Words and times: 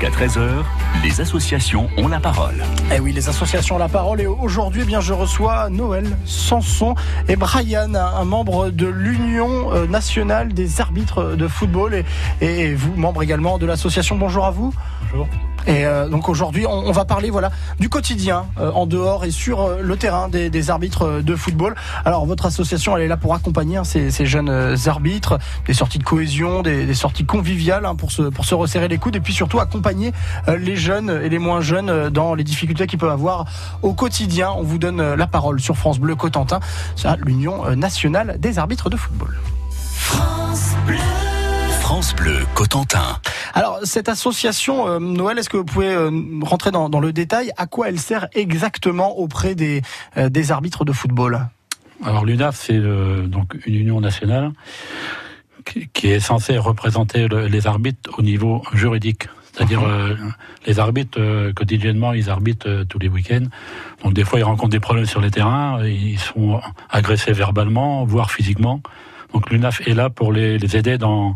Jusqu'à 0.00 0.24
13h, 0.24 0.62
les 1.02 1.20
associations 1.20 1.90
ont 1.98 2.08
la 2.08 2.20
parole. 2.20 2.64
Eh 2.94 3.00
oui, 3.00 3.12
les 3.12 3.28
associations 3.28 3.74
ont 3.74 3.78
la 3.78 3.88
parole. 3.88 4.22
Et 4.22 4.26
aujourd'hui, 4.26 4.80
eh 4.82 4.86
bien, 4.86 5.00
je 5.00 5.12
reçois 5.12 5.68
Noël 5.68 6.16
Sanson 6.24 6.94
et 7.28 7.36
Brian, 7.36 7.94
un 7.94 8.24
membre 8.24 8.70
de 8.70 8.86
l'Union 8.86 9.74
euh, 9.74 9.86
nationale 9.86 10.54
des 10.54 10.80
arbitres 10.80 11.36
de 11.36 11.48
football 11.48 11.94
et, 11.94 12.04
et 12.40 12.74
vous, 12.74 12.94
membre 12.96 13.22
également 13.22 13.58
de 13.58 13.66
l'association. 13.66 14.16
Bonjour 14.16 14.46
à 14.46 14.50
vous. 14.50 14.72
Bonjour. 15.10 15.28
Et 15.66 15.84
euh, 15.84 16.08
donc 16.08 16.28
aujourd'hui, 16.28 16.66
on, 16.66 16.72
on 16.72 16.92
va 16.92 17.04
parler 17.04 17.30
voilà 17.30 17.50
du 17.78 17.88
quotidien 17.88 18.46
euh, 18.58 18.70
en 18.72 18.86
dehors 18.86 19.24
et 19.24 19.30
sur 19.30 19.60
euh, 19.60 19.80
le 19.82 19.96
terrain 19.96 20.28
des, 20.28 20.48
des 20.48 20.70
arbitres 20.70 21.20
de 21.20 21.36
football. 21.36 21.74
Alors 22.04 22.24
votre 22.24 22.46
association, 22.46 22.96
elle 22.96 23.02
est 23.02 23.08
là 23.08 23.16
pour 23.16 23.34
accompagner 23.34 23.76
hein, 23.76 23.84
ces, 23.84 24.10
ces 24.10 24.26
jeunes 24.26 24.76
arbitres, 24.86 25.38
des 25.66 25.74
sorties 25.74 25.98
de 25.98 26.04
cohésion, 26.04 26.62
des, 26.62 26.86
des 26.86 26.94
sorties 26.94 27.26
conviviales 27.26 27.84
hein, 27.84 27.94
pour 27.94 28.10
se 28.10 28.22
pour 28.22 28.44
se 28.44 28.54
resserrer 28.54 28.88
les 28.88 28.98
coudes 28.98 29.16
et 29.16 29.20
puis 29.20 29.34
surtout 29.34 29.60
accompagner 29.60 29.89
euh, 30.48 30.56
les 30.56 30.76
jeunes 30.76 31.20
et 31.22 31.28
les 31.28 31.38
moins 31.38 31.60
jeunes 31.60 31.90
euh, 31.90 32.10
dans 32.10 32.34
les 32.34 32.44
difficultés 32.44 32.86
qu'ils 32.86 32.98
peuvent 32.98 33.10
avoir 33.10 33.44
au 33.82 33.92
quotidien. 33.94 34.50
On 34.56 34.62
vous 34.62 34.78
donne 34.78 35.00
euh, 35.00 35.16
la 35.16 35.26
parole 35.26 35.60
sur 35.60 35.76
France 35.76 35.98
Bleu 35.98 36.14
Cotentin, 36.14 36.60
l'Union 37.24 37.76
nationale 37.76 38.36
des 38.38 38.58
arbitres 38.58 38.90
de 38.90 38.96
football. 38.96 39.36
France 41.80 42.14
Bleu 42.14 42.38
Cotentin. 42.54 43.18
Alors 43.52 43.80
cette 43.82 44.08
association, 44.08 44.86
euh, 44.88 44.98
Noël, 45.00 45.38
est-ce 45.38 45.48
que 45.50 45.56
vous 45.56 45.64
pouvez 45.64 45.92
euh, 45.92 46.10
rentrer 46.42 46.70
dans, 46.70 46.88
dans 46.88 47.00
le 47.00 47.12
détail? 47.12 47.50
À 47.56 47.66
quoi 47.66 47.88
elle 47.88 47.98
sert 47.98 48.28
exactement 48.32 49.18
auprès 49.18 49.54
des, 49.54 49.82
euh, 50.16 50.28
des 50.28 50.52
arbitres 50.52 50.84
de 50.84 50.92
football? 50.92 51.48
Alors 52.04 52.24
l'UNAF, 52.24 52.56
c'est 52.56 52.76
euh, 52.76 53.26
donc 53.26 53.56
une 53.66 53.74
union 53.74 54.00
nationale 54.00 54.52
qui, 55.66 55.88
qui 55.92 56.08
est 56.08 56.20
censée 56.20 56.56
représenter 56.58 57.28
le- 57.28 57.48
les 57.48 57.66
arbitres 57.66 58.10
au 58.16 58.22
niveau 58.22 58.62
juridique. 58.72 59.28
C'est-à-dire 59.52 59.82
euh, 59.82 60.14
les 60.66 60.78
arbitres, 60.78 61.18
euh, 61.20 61.52
quotidiennement, 61.52 62.12
ils 62.12 62.30
arbitrent 62.30 62.68
euh, 62.68 62.84
tous 62.84 62.98
les 62.98 63.08
week-ends. 63.08 63.46
Donc 64.04 64.14
des 64.14 64.24
fois, 64.24 64.38
ils 64.38 64.44
rencontrent 64.44 64.70
des 64.70 64.80
problèmes 64.80 65.06
sur 65.06 65.20
les 65.20 65.30
terrains, 65.30 65.84
ils 65.84 66.18
sont 66.18 66.60
agressés 66.88 67.32
verbalement, 67.32 68.04
voire 68.04 68.30
physiquement. 68.30 68.80
Donc 69.34 69.50
l'UNAF 69.50 69.86
est 69.86 69.94
là 69.94 70.08
pour 70.10 70.32
les, 70.32 70.56
les 70.58 70.76
aider 70.76 70.98
dans, 70.98 71.34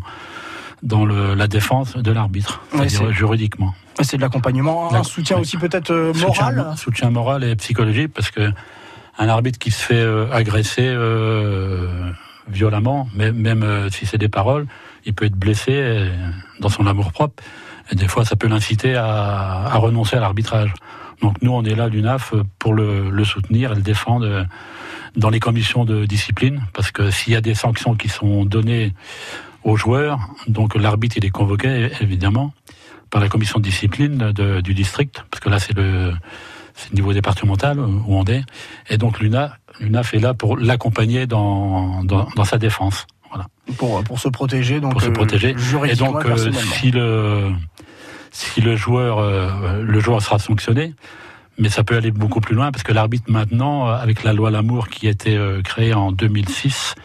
dans 0.83 1.05
le, 1.05 1.33
la 1.35 1.47
défense 1.47 1.95
de 1.97 2.11
l'arbitre, 2.11 2.61
c'est-à-dire 2.71 2.99
c'est- 3.07 3.13
juridiquement. 3.13 3.73
C'est 4.01 4.17
de 4.17 4.21
l'accompagnement, 4.21 4.93
un 4.93 5.03
soutien 5.03 5.37
aussi 5.37 5.55
peut-être 5.57 5.93
moral 5.93 6.55
Soutien, 6.55 6.75
soutien 6.75 7.09
moral 7.11 7.43
et 7.45 7.55
psychologique 7.55 8.11
parce 8.13 8.29
que 8.29 8.51
un 9.17 9.29
arbitre 9.29 9.57
qui 9.57 9.71
se 9.71 9.81
fait 9.81 10.05
agresser 10.33 10.93
violemment, 12.49 13.07
même, 13.15 13.35
même 13.37 13.89
si 13.91 14.05
c'est 14.05 14.17
des 14.17 14.27
paroles, 14.29 14.67
il 15.05 15.13
peut 15.13 15.25
être 15.25 15.35
blessé 15.37 16.09
dans 16.59 16.69
son 16.69 16.85
amour 16.87 17.11
propre. 17.11 17.41
Et 17.91 17.95
des 17.95 18.07
fois, 18.07 18.25
ça 18.25 18.35
peut 18.35 18.47
l'inciter 18.47 18.95
à, 18.95 19.05
à 19.67 19.77
renoncer 19.77 20.15
à 20.15 20.19
l'arbitrage. 20.19 20.73
Donc 21.21 21.41
nous, 21.41 21.51
on 21.51 21.63
est 21.63 21.75
là, 21.75 21.87
l'UNAF, 21.87 22.33
pour 22.59 22.73
le, 22.73 23.09
le 23.09 23.23
soutenir 23.23 23.71
et 23.71 23.75
le 23.75 23.81
défendre 23.81 24.25
euh, 24.25 24.43
dans 25.15 25.29
les 25.29 25.39
commissions 25.39 25.85
de 25.85 26.05
discipline, 26.05 26.61
parce 26.73 26.91
que 26.91 27.09
s'il 27.11 27.33
y 27.33 27.35
a 27.35 27.41
des 27.41 27.55
sanctions 27.55 27.95
qui 27.95 28.09
sont 28.09 28.43
données 28.43 28.93
aux 29.63 29.77
joueurs, 29.77 30.19
donc 30.47 30.75
l'arbitre 30.75 31.15
il 31.17 31.25
est 31.25 31.29
convoqué 31.29 31.89
évidemment 32.01 32.53
par 33.11 33.21
la 33.21 33.29
commission 33.29 33.59
de 33.59 33.63
discipline 33.63 34.31
de- 34.33 34.59
du 34.61 34.73
district, 34.73 35.23
parce 35.31 35.39
que 35.41 35.49
là 35.49 35.59
c'est 35.59 35.73
le, 35.77 36.13
niveau 36.93 37.13
départemental 37.13 37.79
où 37.79 38.03
on 38.09 38.25
est, 38.25 38.43
et 38.89 38.97
donc 38.97 39.19
l'UNA, 39.21 39.55
l'UNAF 39.79 40.13
est 40.13 40.19
là 40.19 40.33
pour 40.33 40.57
l'accompagner 40.57 41.25
dans, 41.27 42.03
dans, 42.03 42.27
dans 42.35 42.43
sa 42.43 42.57
défense. 42.57 43.07
Voilà. 43.31 43.47
pour, 43.77 44.03
pour 44.03 44.19
se 44.19 44.27
protéger, 44.29 44.79
donc 44.81 44.91
Pour 44.91 45.01
se 45.01 45.07
euh, 45.07 45.13
protéger. 45.13 45.55
Et 45.89 45.95
donc, 45.95 46.23
euh, 46.25 46.51
si 46.75 46.91
le 46.91 47.51
si 48.35 48.59
le 48.59 48.75
joueur 48.75 49.19
euh, 49.19 49.81
le 49.81 49.99
joueur 50.01 50.21
sera 50.21 50.39
sanctionné, 50.39 50.93
mais 51.57 51.69
ça 51.69 51.83
peut 51.85 51.95
aller 51.95 52.11
beaucoup 52.11 52.41
plus 52.41 52.53
loin 52.53 52.71
parce 52.71 52.83
que 52.83 52.91
l'arbitre 52.91 53.31
maintenant, 53.31 53.87
euh, 53.87 53.93
avec 53.95 54.23
la 54.23 54.33
loi 54.33 54.51
Lamour 54.51 54.89
qui 54.89 55.07
a 55.07 55.11
été 55.11 55.37
euh, 55.37 55.61
créée 55.61 55.93
en 55.93 56.11
2006, 56.11 56.95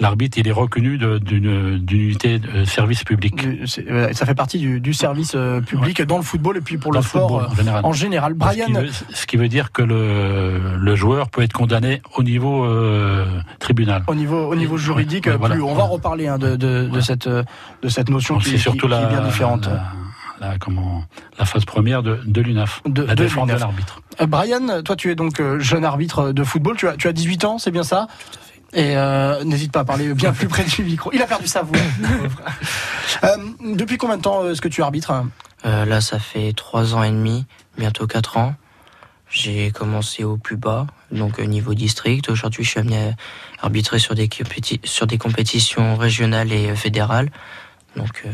l'arbitre 0.00 0.38
il 0.38 0.48
est 0.48 0.52
reconnu 0.52 0.98
d'une 0.98 1.80
unité 1.90 2.40
de 2.40 2.64
service 2.64 3.04
public. 3.04 3.46
Euh, 3.88 4.12
ça 4.12 4.26
fait 4.26 4.34
partie 4.34 4.58
du, 4.58 4.80
du 4.80 4.92
service 4.92 5.36
public 5.66 6.02
dans 6.02 6.16
le 6.16 6.24
football 6.24 6.56
et 6.56 6.60
puis 6.60 6.78
pour 6.78 6.92
Dans 6.92 6.98
le 6.98 7.04
sport 7.04 7.28
football, 7.48 7.68
euh, 7.68 7.80
en 7.84 7.92
général. 7.92 8.34
en 8.40 8.50
général. 8.50 8.90
Ce 8.90 8.96
qui, 8.96 9.04
veut, 9.06 9.14
ce 9.14 9.26
qui 9.26 9.36
veut 9.36 9.48
dire 9.48 9.70
que 9.70 9.82
le, 9.82 10.76
le 10.78 10.96
joueur 10.96 11.30
peut 11.30 11.42
être 11.42 11.52
condamné 11.52 12.02
au 12.16 12.24
niveau 12.24 12.64
euh, 12.64 13.24
tribunal. 13.60 14.02
au 14.08 14.16
niveau, 14.16 14.48
au 14.50 14.56
niveau 14.56 14.76
juridique, 14.78 15.26
ouais, 15.26 15.32
euh, 15.32 15.36
voilà. 15.36 15.54
plus, 15.54 15.62
on 15.62 15.74
va 15.74 15.84
reparler 15.84 16.26
hein, 16.26 16.38
de, 16.38 16.56
de, 16.56 17.00
cette, 17.00 17.28
de 17.28 17.88
cette 17.88 18.10
notion 18.10 18.34
Donc 18.34 18.42
qui, 18.42 18.50
c'est 18.50 18.56
qui- 18.56 18.62
surtout 18.62 18.86
qui 18.86 18.92
la, 18.92 19.02
est 19.04 19.08
bien 19.08 19.20
différente. 19.22 19.66
la, 19.68 19.92
la- 20.40 20.58
comment, 20.58 21.04
la 21.38 21.44
phase 21.44 21.64
première 21.64 22.02
de, 22.02 22.20
de 22.24 22.40
l'UNAF, 22.40 22.82
De- 22.86 23.02
la 23.02 23.14
de 23.14 23.22
défense 23.24 23.46
de 23.48 23.52
l'UNAF. 23.52 23.60
l'arbitre. 23.68 24.00
Euh, 24.20 24.26
Brian, 24.26 24.82
toi 24.82 24.96
tu 24.96 25.10
es 25.10 25.14
donc 25.14 25.40
euh, 25.40 25.58
jeune 25.58 25.84
arbitre 25.84 26.32
de 26.32 26.44
football, 26.44 26.76
tu 26.76 26.88
as, 26.88 26.96
tu 26.96 27.08
as 27.08 27.12
18 27.12 27.44
ans, 27.44 27.58
c'est 27.58 27.70
bien 27.70 27.82
ça? 27.84 28.06
Et 28.72 28.96
euh, 28.96 29.42
n'hésite 29.44 29.72
pas 29.72 29.80
à 29.80 29.84
parler 29.84 30.12
bien 30.12 30.32
plus 30.32 30.48
près 30.48 30.64
du 30.64 30.82
micro. 30.82 31.10
Il 31.12 31.22
a 31.22 31.26
perdu 31.26 31.46
sa 31.46 31.62
voix. 31.62 31.78
Euh, 33.24 33.36
depuis 33.74 33.96
combien 33.96 34.16
de 34.18 34.22
temps 34.22 34.42
euh, 34.44 34.52
est-ce 34.52 34.60
que 34.60 34.68
tu 34.68 34.82
arbitres? 34.82 35.24
Euh, 35.64 35.84
là, 35.86 36.00
ça 36.00 36.18
fait 36.18 36.52
trois 36.54 36.94
ans 36.94 37.02
et 37.02 37.10
demi, 37.10 37.46
bientôt 37.78 38.06
quatre 38.06 38.36
ans. 38.36 38.54
J'ai 39.30 39.70
commencé 39.70 40.22
au 40.22 40.36
plus 40.36 40.56
bas, 40.56 40.86
donc 41.10 41.38
au 41.38 41.44
niveau 41.44 41.72
district. 41.74 42.28
Aujourd'hui, 42.28 42.62
je 42.64 42.70
suis 42.70 42.80
amené 42.80 43.14
à 43.60 43.64
arbitrer 43.64 43.98
sur 43.98 44.14
des, 44.14 44.28
compéti- 44.28 44.80
sur 44.84 45.06
des 45.06 45.18
compétitions 45.18 45.96
régionales 45.96 46.52
et 46.52 46.70
euh, 46.70 46.74
fédérales, 46.76 47.30
donc 47.96 48.22
euh, 48.26 48.30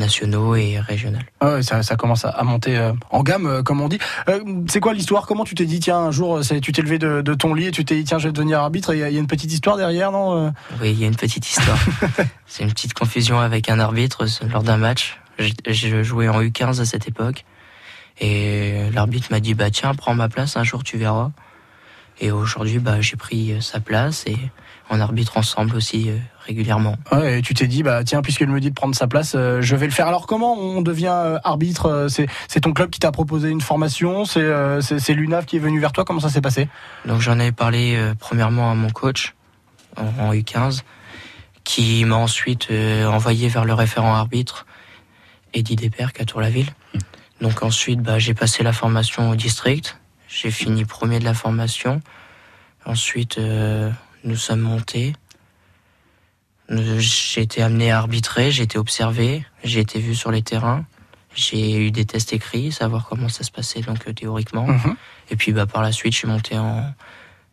nationaux 0.00 0.56
et 0.56 0.80
régionales. 0.80 1.24
Ah 1.38 1.54
ouais, 1.54 1.62
ça, 1.62 1.84
ça 1.84 1.94
commence 1.94 2.24
à, 2.24 2.42
monter 2.42 2.76
euh, 2.76 2.92
en 3.10 3.22
gamme, 3.22 3.46
euh, 3.46 3.62
comme 3.62 3.80
on 3.80 3.88
dit. 3.88 3.98
Euh, 4.28 4.40
c'est 4.68 4.80
quoi 4.80 4.92
l'histoire? 4.94 5.26
Comment 5.26 5.44
tu 5.44 5.54
t'es 5.54 5.66
dit, 5.66 5.78
tiens, 5.78 5.98
un 5.98 6.10
jour, 6.10 6.40
tu 6.62 6.72
t'es 6.72 6.82
levé 6.82 6.98
de, 6.98 7.20
de 7.20 7.34
ton 7.34 7.54
lit 7.54 7.66
et 7.66 7.70
tu 7.70 7.84
t'es 7.84 7.94
dit, 7.94 8.04
tiens, 8.04 8.18
je 8.18 8.26
vais 8.26 8.32
devenir 8.32 8.58
arbitre 8.58 8.92
Il 8.94 8.98
y, 8.98 9.02
a 9.04 9.08
il 9.10 9.14
y 9.14 9.16
a 9.16 9.20
une 9.20 9.28
petite 9.28 9.52
histoire 9.52 9.76
derrière, 9.76 10.10
non 10.10 10.52
Oui, 10.80 10.90
il 10.90 10.98
y 10.98 11.04
a 11.04 11.06
une 11.06 11.14
petite 11.16 11.48
histoire. 11.48 11.78
C'est 12.46 12.64
une 12.64 12.70
petite 12.70 12.94
confusion 12.94 13.38
avec 13.38 13.68
un 13.68 13.78
arbitre 13.78 14.26
lors 14.52 14.62
d'un 14.64 14.76
match. 14.78 15.20
J'ai- 15.38 15.52
Je 15.68 16.02
jouais 16.02 16.28
en 16.28 16.42
U15 16.42 16.80
à 16.80 16.84
cette 16.84 17.06
époque. 17.06 17.44
Et 18.18 18.90
l'arbitre 18.92 19.28
m'a 19.30 19.40
dit, 19.40 19.54
bah 19.54 19.70
tiens, 19.70 19.94
prends 19.94 20.14
ma 20.14 20.28
place, 20.28 20.56
un 20.56 20.64
jour 20.64 20.82
tu 20.82 20.98
verras. 20.98 21.30
Et 22.20 22.30
aujourd'hui, 22.32 22.78
bah, 22.78 23.00
j'ai 23.00 23.16
pris 23.16 23.54
sa 23.62 23.80
place 23.80 24.24
et 24.26 24.36
on 24.90 25.00
arbitre 25.00 25.38
ensemble 25.38 25.76
aussi 25.76 26.10
régulièrement. 26.50 26.96
Ouais, 27.12 27.38
et 27.38 27.42
tu 27.42 27.54
t'es 27.54 27.68
dit, 27.68 27.84
bah 27.84 28.02
tiens, 28.02 28.22
puisqu'elle 28.22 28.48
me 28.48 28.58
dit 28.58 28.70
de 28.70 28.74
prendre 28.74 28.94
sa 28.94 29.06
place, 29.06 29.34
euh, 29.36 29.62
je 29.62 29.76
vais 29.76 29.86
le 29.86 29.92
faire. 29.92 30.08
Alors 30.08 30.26
comment 30.26 30.54
on 30.54 30.82
devient 30.82 31.14
euh, 31.14 31.38
arbitre 31.44 31.86
Euh, 31.86 32.08
C'est 32.08 32.60
ton 32.60 32.72
club 32.72 32.90
qui 32.90 32.98
t'a 32.98 33.12
proposé 33.12 33.50
une 33.50 33.60
formation 33.60 34.24
C'est 34.24 34.40
euh, 34.42 34.80
l'UNAF 35.10 35.46
qui 35.46 35.56
est 35.56 35.60
venu 35.60 35.78
vers 35.78 35.92
toi 35.92 36.04
Comment 36.04 36.18
ça 36.18 36.28
s'est 36.28 36.40
passé? 36.40 36.68
Donc 37.06 37.20
j'en 37.20 37.38
ai 37.38 37.52
parlé 37.52 37.94
euh, 37.94 38.14
premièrement 38.18 38.68
à 38.72 38.74
mon 38.74 38.90
coach 38.90 39.34
en, 39.96 40.06
en 40.20 40.32
U15, 40.34 40.80
qui 41.62 42.04
m'a 42.04 42.16
ensuite 42.16 42.68
envoyé 43.06 43.48
vers 43.48 43.64
le 43.64 43.74
référent 43.74 44.14
arbitre, 44.14 44.66
Eddie 45.54 45.76
Desperc 45.76 46.20
à 46.20 46.24
Tour-la-Ville. 46.24 46.70
Donc 47.40 47.62
ensuite, 47.62 48.00
bah, 48.02 48.18
j'ai 48.18 48.34
passé 48.34 48.64
la 48.64 48.72
formation 48.72 49.30
au 49.30 49.36
district, 49.36 49.98
j'ai 50.26 50.50
fini 50.50 50.84
premier 50.84 51.20
de 51.20 51.24
la 51.24 51.34
formation. 51.34 52.00
Ensuite, 52.86 53.38
nous 54.24 54.36
sommes 54.36 54.60
montés. 54.60 55.14
Euh, 56.70 56.98
J'ai 56.98 57.42
été 57.42 57.62
amené 57.62 57.90
à 57.90 57.98
arbitrer, 57.98 58.50
j'ai 58.50 58.62
été 58.62 58.78
observé, 58.78 59.44
j'ai 59.64 59.80
été 59.80 59.98
vu 59.98 60.14
sur 60.14 60.30
les 60.30 60.42
terrains. 60.42 60.84
J'ai 61.34 61.76
eu 61.86 61.90
des 61.92 62.04
tests 62.04 62.32
écrits, 62.32 62.72
savoir 62.72 63.06
comment 63.08 63.28
ça 63.28 63.44
se 63.44 63.50
passait 63.52 63.80
donc 63.82 63.98
euh, 64.08 64.12
théoriquement. 64.12 64.66
Mhm. 64.66 64.96
Et 65.30 65.36
puis 65.36 65.52
bah 65.52 65.66
par 65.66 65.82
la 65.82 65.92
suite, 65.92 66.12
je 66.12 66.18
suis 66.18 66.28
monté 66.28 66.58
en 66.58 66.82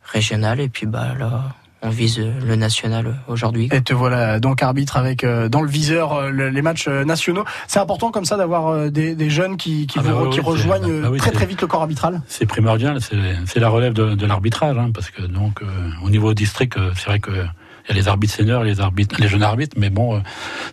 régional 0.04 0.60
et 0.60 0.68
puis 0.70 0.88
bah 0.88 1.14
là, 1.18 1.54
on 1.84 1.90
vise 1.90 2.18
euh, 2.20 2.32
le 2.44 2.56
national 2.56 3.20
aujourd'hui. 3.28 3.70
Et 3.72 3.82
te 3.82 3.94
voilà 3.94 4.40
donc 4.40 4.64
arbitre 4.64 4.98
avec 4.98 5.24
euh, 5.24 5.48
dans 5.48 5.62
le 5.62 5.70
viseur 5.70 6.14
euh, 6.14 6.30
le- 6.32 6.50
les 6.50 6.62
matchs 6.64 6.88
nationaux. 6.88 7.46
C'est 7.68 7.80
important 7.80 8.10
comme 8.10 8.26
ça 8.26 8.36
d'avoir 8.36 8.68
euh, 8.70 8.90
des, 8.90 9.14
des 9.16 9.30
jeunes 9.30 9.58
qui, 9.58 9.86
qui, 9.86 10.00
Ah 10.00 10.02
vous- 10.02 10.10
bah 10.10 10.22
oui, 10.24 10.30
qui 10.32 10.40
oui, 10.40 10.46
rejoignent 10.46 11.02
bah 11.04 11.10
oui, 11.12 11.20
très 11.20 11.32
très 11.32 11.46
vite 11.46 11.62
le 11.62 11.68
corps 11.68 11.82
arbitral. 11.84 12.22
C'est 12.28 12.48
primordial, 12.48 12.98
c'est 13.46 13.60
la 13.60 13.70
relève 13.70 13.94
de, 13.94 14.16
de 14.16 14.26
l'arbitrage, 14.26 14.76
hein, 14.78 14.90
parce 14.92 15.12
que 15.12 15.22
donc 15.22 15.62
euh, 15.62 15.66
au 16.04 16.10
niveau 16.10 16.34
district, 16.34 16.78
euh, 16.78 16.92
c'est 16.96 17.06
vrai 17.06 17.20
que 17.20 17.46
il 17.90 17.96
y 17.96 17.98
a 17.98 18.02
les 18.02 18.08
arbitres 18.08 18.34
seniors, 18.34 18.64
les 18.64 18.82
arbitres, 18.82 19.16
les 19.20 19.28
jeunes 19.28 19.44
arbitres, 19.44 19.76
mais 19.80 19.90
bon, 19.90 20.18
euh, 20.18 20.20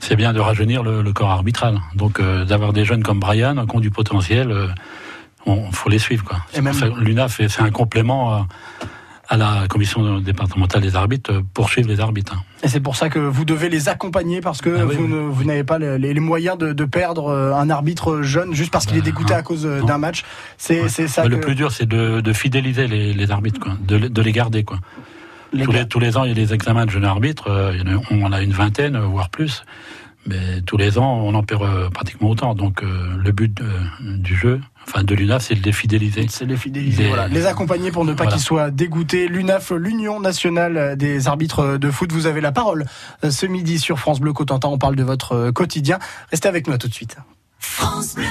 c'est 0.01 0.17
bien 0.17 0.33
de 0.33 0.41
rajeunir 0.41 0.83
le, 0.83 1.03
le 1.03 1.13
corps 1.13 1.31
arbitral. 1.31 1.81
Donc 1.95 2.19
euh, 2.21 2.45
d'avoir 2.45 2.73
des 2.73 2.85
jeunes 2.85 3.03
comme 3.03 3.21
Brian 3.21 3.67
qui 3.67 3.77
ont 3.77 3.81
du 3.81 3.91
potentiel, 3.91 4.51
euh, 4.51 4.67
on 5.47 5.71
faut 5.73 5.89
les 5.91 5.99
suivre 5.99 6.25
quoi. 6.25 6.39
Et 6.55 6.61
même- 6.61 6.75
L'UNAF 6.99 7.41
c'est 7.49 7.61
un 7.63 7.71
complément 7.71 8.33
à, 8.33 8.47
à 9.29 9.37
la 9.37 9.67
commission 9.69 10.19
départementale 10.21 10.83
des 10.83 10.97
arbitres 10.97 11.33
euh, 11.33 11.41
pour 11.55 11.69
suivre 11.71 11.89
les 11.89 12.01
arbitres. 12.01 12.35
hein. 12.37 12.43
Et 12.63 12.69
c'est 12.69 12.81
pour 12.81 12.97
ça 12.97 13.09
que 13.11 13.19
vous 13.19 13.45
devez 13.45 13.69
les 13.69 13.89
accompagner 13.89 14.41
parce 14.41 14.61
que 14.61 14.71
Ah 14.81 14.85
oui, 14.87 14.97
vous 14.97 15.05
oui. 15.05 15.09
ne- 15.11 15.29
vous 15.29 15.45
n'avez 15.45 15.65
pas 15.65 15.79
les, 15.79 15.99
les 15.99 16.21
moyens 16.21 16.57
de, 16.59 16.73
de 16.73 16.85
perdre 16.85 17.31
un 17.55 17.69
arbitre 17.71 18.23
jeune 18.23 18.55
juste 18.55 18.73
parce 18.73 18.87
qu'il 18.87 18.97
est 18.97 19.01
Bah, 19.01 19.05
dégoûté 19.07 19.35
non. 19.35 19.39
à 19.39 19.43
cause 19.43 19.65
d'un 19.87 19.99
match. 19.99 20.25
C'est 20.59 20.83
Ouais. 20.83 20.89
ça 20.89 21.23
que 21.23 21.29
Le 21.29 21.41
plus 21.41 21.55
dur 21.55 21.71
c'est 21.73 21.87
de, 21.87 22.21
de 22.21 22.33
fidéliser 22.33 22.87
les, 22.89 23.13
les 23.13 23.31
arbitres, 23.31 23.61
quoi, 23.61 23.73
de, 23.87 23.99
de 24.09 24.23
les 24.23 24.33
garder 24.33 24.65
quoi. 24.65 24.79
Les 25.55 25.65
tous, 25.65 25.73
les, 25.73 25.87
tous 25.89 26.01
les 26.01 26.17
ans, 26.17 26.25
il 26.25 26.29
y 26.29 26.33
a 26.33 26.35
des 26.35 26.53
examens 26.55 26.87
de 26.87 26.91
jeunes 26.91 27.05
arbitres. 27.05 27.49
euh, 27.49 27.73
il 27.75 27.81
y 27.89 27.95
en 27.95 27.99
a- 27.99 28.03
on 28.11 28.23
en 28.23 28.33
a 28.33 28.43
une 28.43 28.53
vingtaine, 28.53 28.99
voire 28.99 29.31
plus. 29.31 29.65
Mais 30.27 30.63
tous 30.63 30.79
les 30.79 30.97
ans, 30.99 31.21
on 31.23 31.35
en 31.35 31.43
perd 31.43 31.63
euh, 31.63 31.91
pratiquement 31.91 32.31
autant. 32.31 32.55
Donc 32.55 32.83
euh, 32.83 33.15
le 33.23 33.31
but 33.31 33.53
de- 33.53 34.17
du 34.17 34.35
jeu, 34.35 34.59
enfin 34.89 35.05
de 35.05 35.15
l'UNAF, 35.15 35.43
c'est 35.45 35.55
de 35.55 35.63
les 35.63 35.73
fidéliser. 35.73 36.25
C'est 36.31 36.47
les 36.47 36.57
fidéliser, 36.57 37.03
Les- 37.03 37.09
voilà. 37.11 37.29
les 37.29 37.45
accompagner 37.45 37.91
pour 37.93 38.07
ne 38.07 38.13
pas 38.15 38.25
Voilà. 38.25 38.33
qu'ils 38.33 38.43
soient 38.43 38.71
dégoûtés. 38.71 39.29
L'UNAF, 39.29 39.71
l'Union 39.73 40.21
nationale 40.21 40.97
des 40.97 41.29
arbitres 41.29 41.77
de 41.77 41.91
foot, 41.91 42.11
vous 42.11 42.27
avez 42.27 42.41
la 42.41 42.53
parole 42.53 42.87
euh, 43.23 43.31
ce 43.31 43.45
midi 43.45 43.79
sur 43.79 43.99
France 43.99 44.19
Bleu 44.19 44.33
Cotentin. 44.33 44.69
On 44.69 44.79
parle 44.79 44.97
de 44.97 45.03
votre 45.05 45.33
euh, 45.33 45.53
quotidien. 45.53 45.99
Restez 46.31 46.49
avec 46.49 46.67
nous 46.69 46.73
à 46.73 46.79
tout 46.79 46.89
de 46.89 46.95
suite. 46.95 47.17
France 47.59 48.15
Bleu. 48.15 48.25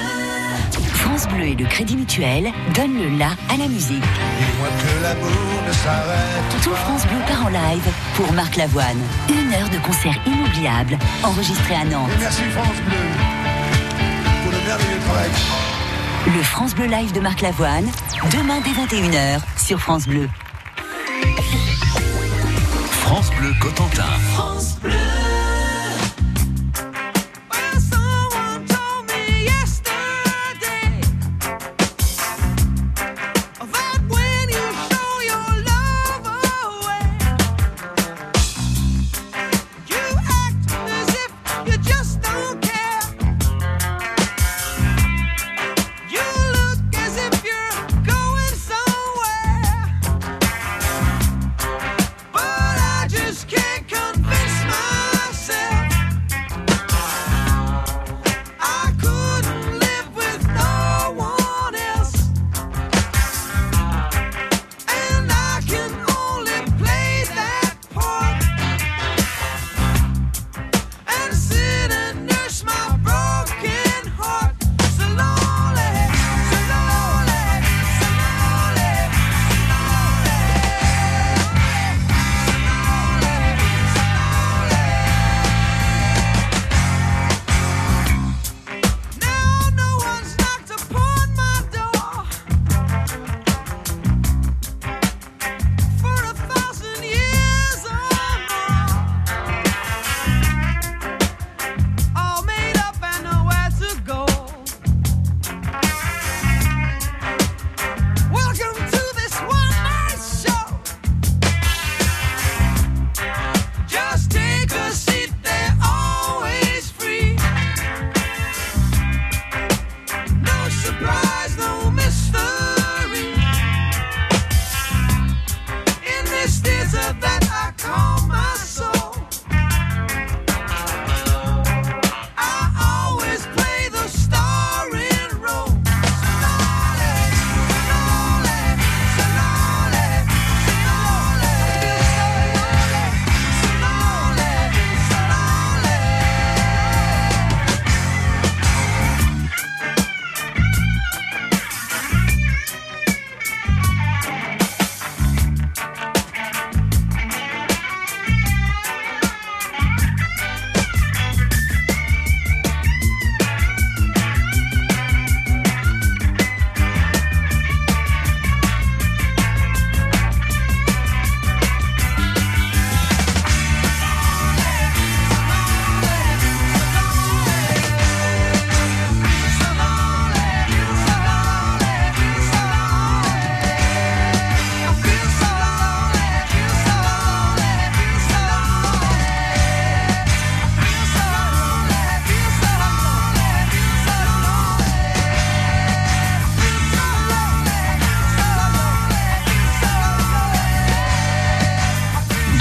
France 1.03 1.27
Bleu 1.27 1.43
et 1.43 1.55
le 1.55 1.65
Crédit 1.65 1.97
Mutuel 1.97 2.49
donnent 2.73 2.97
le 2.97 3.17
la 3.17 3.31
à 3.49 3.57
la 3.57 3.67
musique. 3.67 4.01
Dis-moi 4.01 4.69
que 4.69 5.03
l'amour 5.03 5.29
ne 5.67 5.73
s'arrête 5.73 6.63
Tout 6.63 6.73
France 6.73 7.05
Bleu 7.07 7.17
part 7.27 7.45
en 7.45 7.49
live 7.49 7.83
pour 8.15 8.31
Marc 8.31 8.55
Lavoine. 8.55 8.97
Une 9.27 9.53
heure 9.53 9.69
de 9.69 9.77
concert 9.85 10.15
inoubliable 10.25 10.97
enregistré 11.23 11.75
à 11.75 11.83
Nantes. 11.83 12.09
Et 12.15 12.19
merci 12.19 12.43
France 12.51 12.77
Bleu 12.85 12.97
pour 14.43 14.51
le 14.53 14.57
merveilleux 14.65 14.99
travail. 15.05 15.29
Le 16.37 16.43
France 16.43 16.73
Bleu 16.73 16.85
Live 16.85 17.11
de 17.11 17.19
Marc 17.19 17.41
Lavoine, 17.41 17.91
demain 18.31 18.61
dès 18.63 18.71
21h 18.71 19.41
sur 19.57 19.81
France 19.81 20.07
Bleu. 20.07 20.29
France 23.01 23.29
Bleu 23.37 23.51
Cotentin. 23.59 24.03
Someone 24.83 25.22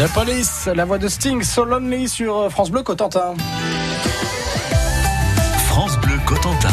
The 0.02 0.12
Police, 0.14 0.68
la 0.75 0.85
voix 0.85 0.99
de 0.99 1.06
Sting, 1.06 1.44
So 1.44 1.64
Lonely 1.64 2.09
sur 2.09 2.37
euh, 2.37 2.49
France 2.49 2.73
Bleu 2.73 2.82
Cotentin. 2.82 3.35
France 5.68 5.97
Bleu 6.00 6.16
Cotentin. 6.26 6.68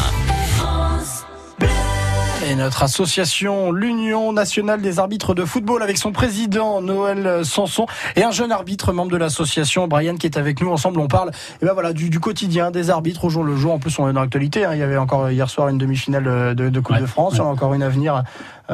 Et 2.50 2.55
notre 2.55 2.81
association, 2.81 3.71
l'Union 3.71 4.33
nationale 4.33 4.81
des 4.81 4.98
arbitres 4.98 5.36
de 5.36 5.45
football, 5.45 5.83
avec 5.83 6.00
son 6.00 6.12
président 6.12 6.81
Noël 6.81 7.45
Sanson 7.45 7.86
et 8.15 8.24
un 8.24 8.31
jeune 8.31 8.51
arbitre, 8.51 8.91
membre 8.93 9.12
de 9.12 9.17
l'association, 9.17 9.88
Brian, 9.88 10.15
qui 10.15 10.25
est 10.25 10.36
avec 10.36 10.59
nous. 10.59 10.71
Ensemble, 10.71 11.00
on 11.00 11.07
parle 11.07 11.29
et 11.62 11.65
ben 11.65 11.74
voilà, 11.74 11.93
du, 11.93 12.09
du 12.09 12.19
quotidien 12.19 12.71
des 12.71 12.89
arbitres 12.89 13.25
au 13.25 13.29
jour 13.29 13.43
le 13.43 13.55
jour. 13.55 13.74
En 13.74 13.77
plus, 13.77 14.00
on 14.00 14.09
est 14.09 14.13
dans 14.13 14.21
l'actualité. 14.21 14.65
hein. 14.65 14.71
Il 14.74 14.79
y 14.79 14.83
avait 14.83 14.98
encore 14.98 15.29
hier 15.29 15.48
soir 15.48 15.67
une 15.67 15.77
demi-finale 15.77 16.27
euh, 16.27 16.53
de, 16.55 16.69
de 16.69 16.79
Coupe 16.79 16.95
Ouais, 16.95 17.01
de 17.01 17.05
France. 17.05 17.33
Il 17.36 17.38
y 17.38 17.41
en 17.41 17.45
a 17.45 17.50
encore 17.50 17.75
une 17.75 17.83
à 17.83 17.89
venir 17.89 18.15
euh, 18.15 18.21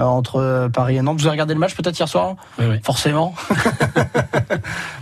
entre 0.03 0.37
euh, 0.41 0.69
Paris 0.69 0.97
et 0.97 1.01
Nantes. 1.01 1.19
Vous 1.19 1.25
avez 1.27 1.31
regardé 1.33 1.53
le 1.53 1.59
match 1.59 1.75
peut-être 1.75 1.97
hier 1.97 2.07
soir 2.09 2.35
Oui, 2.59 2.65
oui. 2.69 2.79
Forcément. 2.83 3.33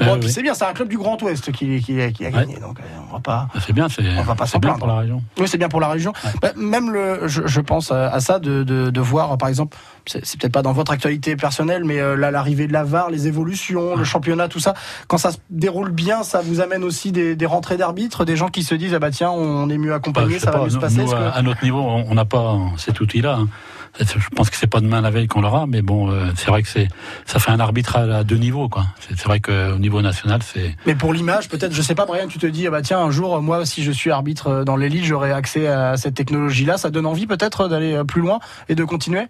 Euh, 0.01 0.05
bon, 0.05 0.19
oui. 0.21 0.29
c'est 0.29 0.41
bien, 0.41 0.53
c'est 0.53 0.65
un 0.65 0.73
club 0.73 0.87
du 0.89 0.97
Grand 0.97 1.21
Ouest 1.21 1.51
qui, 1.51 1.79
qui, 1.81 1.95
qui 2.13 2.25
a 2.25 2.31
gagné. 2.31 2.55
Donc, 2.59 2.79
euh, 2.79 2.83
on 3.09 3.13
va 3.13 3.19
pas. 3.19 3.47
C'est 3.65 3.73
bien, 3.73 3.87
c'est 3.89 4.03
On 4.17 4.23
va 4.23 4.35
pas 4.35 4.45
s'en 4.47 4.59
plaindre. 4.59 4.79
pour 4.79 4.87
la 4.87 4.97
région. 4.97 5.21
Oui, 5.37 5.47
c'est 5.47 5.57
bien 5.57 5.69
pour 5.69 5.79
la 5.79 5.87
région. 5.87 6.13
Bah, 6.41 6.49
même 6.55 6.91
le, 6.91 7.27
je, 7.27 7.43
je 7.45 7.61
pense 7.61 7.91
à, 7.91 8.19
ça 8.19 8.39
de, 8.39 8.63
de, 8.63 8.89
de 8.89 9.01
voir, 9.01 9.37
par 9.37 9.49
exemple, 9.49 9.77
c'est 10.05 10.19
peut-être 10.39 10.51
pas 10.51 10.61
dans 10.61 10.73
votre 10.73 10.91
actualité 10.91 11.35
personnelle, 11.35 11.83
mais 11.85 11.99
euh, 11.99 12.15
là, 12.15 12.31
l'arrivée 12.31 12.67
de 12.67 12.73
la 12.73 12.83
VAR, 12.83 13.09
les 13.09 13.27
évolutions, 13.27 13.95
le 13.95 14.03
championnat, 14.03 14.47
tout 14.47 14.59
ça. 14.59 14.73
Quand 15.07 15.17
ça 15.17 15.31
se 15.31 15.37
déroule 15.49 15.91
bien, 15.91 16.23
ça 16.23 16.41
vous 16.41 16.59
amène 16.59 16.83
aussi 16.83 17.11
des, 17.11 17.35
des 17.35 17.45
rentrées 17.45 17.77
d'arbitres, 17.77 18.25
des 18.25 18.35
gens 18.35 18.49
qui 18.49 18.63
se 18.63 18.75
disent 18.75 18.93
ah 18.93 18.99
bah 18.99 19.11
tiens, 19.11 19.31
on 19.31 19.69
est 19.69 19.77
mieux 19.77 19.93
accompagné, 19.93 20.35
Bah, 20.35 20.39
ça 20.39 20.51
va 20.51 20.63
mieux 20.63 20.69
se 20.69 20.77
passer. 20.77 20.97
nous, 21.03 21.11
que- 21.11 21.15
à, 21.15 21.41
notre 21.41 21.63
niveau, 21.63 21.79
on 21.79 22.05
on 22.09 22.15
n'a 22.15 22.25
pas 22.25 22.57
cet 22.77 22.99
outil-là. 22.99 23.39
Je 23.99 24.29
pense 24.35 24.49
que 24.49 24.55
c'est 24.55 24.67
pas 24.67 24.79
demain 24.79 25.01
la 25.01 25.11
veille 25.11 25.27
qu'on 25.27 25.41
l'aura, 25.41 25.67
mais 25.67 25.83
bon, 25.83 26.09
euh, 26.09 26.31
c'est 26.35 26.47
vrai 26.47 26.63
que 26.63 26.67
c'est 26.67 26.87
ça 27.25 27.39
fait 27.39 27.51
un 27.51 27.59
arbitre 27.59 27.97
à, 27.97 28.23
deux 28.23 28.37
niveaux, 28.37 28.67
quoi. 28.67 28.85
C'est 28.99 29.23
vrai 29.25 29.39
qu'au 29.39 29.77
niveau 29.77 30.01
national, 30.01 30.41
c'est 30.43 30.75
Mais 30.85 30.95
pour 30.95 31.13
l'image, 31.13 31.47
peut-être, 31.47 31.73
je 31.73 31.81
sais 31.81 31.93
pas, 31.93 32.05
Brian, 32.05 32.27
tu 32.27 32.39
te 32.39 32.47
dis, 32.47 32.65
ah 32.65 32.71
bah 32.71 32.81
tiens, 32.81 32.99
un 32.99 33.11
jour, 33.11 33.39
moi, 33.41 33.65
si 33.65 33.83
je 33.83 33.91
suis 33.91 34.09
arbitre 34.09 34.47
euh, 34.47 34.63
dans 34.63 34.75
l'élite, 34.75 35.03
j'aurai 35.03 35.31
accès 35.31 35.67
à 35.67 35.95
cette 35.97 36.15
technologie-là. 36.15 36.77
Ça 36.77 36.89
donne 36.89 37.05
envie, 37.05 37.27
peut-être, 37.27 37.67
d'aller 37.67 37.93
euh, 37.93 38.03
plus 38.03 38.21
loin 38.21 38.39
et 38.67 38.75
de 38.75 38.83
continuer? 38.83 39.27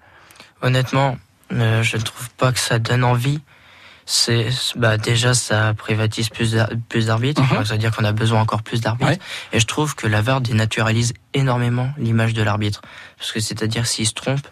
Honnêtement, 0.61 1.17
euh, 1.51 1.83
je 1.83 1.97
ne 1.97 2.01
trouve 2.01 2.29
pas 2.31 2.51
que 2.53 2.59
ça 2.59 2.79
donne 2.79 3.03
envie. 3.03 3.41
C'est 4.05 4.49
bah 4.75 4.97
déjà 4.97 5.33
ça 5.33 5.73
privatise 5.73 6.29
plus 6.29 6.57
plus 6.89 7.05
d'arbitres, 7.05 7.41
Mhm. 7.41 7.57
donc 7.57 7.65
ça 7.67 7.73
veut 7.73 7.79
dire 7.79 7.95
qu'on 7.95 8.03
a 8.03 8.11
besoin 8.11 8.41
encore 8.41 8.61
plus 8.61 8.81
d'arbitres. 8.81 9.11
Ouais. 9.11 9.19
Et 9.53 9.59
je 9.59 9.65
trouve 9.65 9.95
que 9.95 10.07
la 10.07 10.21
VAR 10.21 10.41
dénaturalise 10.41 11.13
énormément 11.33 11.89
l'image 11.97 12.33
de 12.33 12.43
l'arbitre, 12.43 12.81
parce 13.17 13.31
que 13.31 13.39
c'est-à-dire 13.39 13.87
s'il 13.87 14.05
se 14.07 14.13
trompe, 14.13 14.45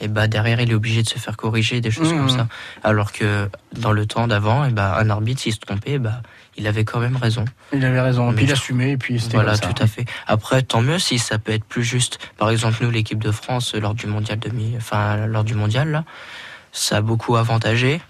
et 0.00 0.08
bah 0.08 0.26
derrière 0.26 0.58
il 0.60 0.70
est 0.70 0.74
obligé 0.74 1.02
de 1.02 1.08
se 1.08 1.18
faire 1.18 1.36
corriger 1.36 1.80
des 1.82 1.90
choses 1.90 2.08
comme 2.12 2.30
ça. 2.30 2.48
Alors 2.82 3.12
que 3.12 3.48
dans 3.78 3.92
le 3.92 4.06
temps 4.06 4.26
d'avant, 4.26 4.64
et 4.64 4.70
bah 4.70 4.96
un 4.98 5.10
arbitre 5.10 5.42
s'il 5.42 5.52
se 5.52 5.60
trompait, 5.60 5.98
bah 5.98 6.22
il 6.56 6.66
avait 6.66 6.84
quand 6.84 7.00
même 7.00 7.16
raison. 7.16 7.44
Il 7.74 7.84
avait 7.84 8.00
raison. 8.00 8.30
Mais 8.30 8.36
puis 8.36 8.44
il 8.46 8.52
assumait, 8.52 8.92
et 8.92 8.96
puis 8.96 9.20
c'était 9.20 9.34
Voilà, 9.36 9.52
comme 9.52 9.60
ça. 9.68 9.72
tout 9.74 9.82
à 9.82 9.86
fait. 9.86 10.06
Après, 10.26 10.62
tant 10.62 10.80
mieux 10.82 10.98
si 10.98 11.18
ça 11.18 11.38
peut 11.38 11.52
être 11.52 11.64
plus 11.64 11.84
juste. 11.84 12.18
Par 12.38 12.48
exemple, 12.48 12.78
nous, 12.80 12.90
l'équipe 12.90 13.22
de 13.22 13.32
France, 13.32 13.74
lors 13.74 13.92
du 13.94 14.06
mondial 14.06 14.38
demi, 14.38 14.72
enfin, 14.78 15.26
lors 15.26 15.44
du 15.44 15.54
mondial, 15.54 15.90
là, 15.90 16.04
ça 16.72 16.96
a 16.98 17.00
beaucoup 17.02 17.36
avantagé. 17.36 18.00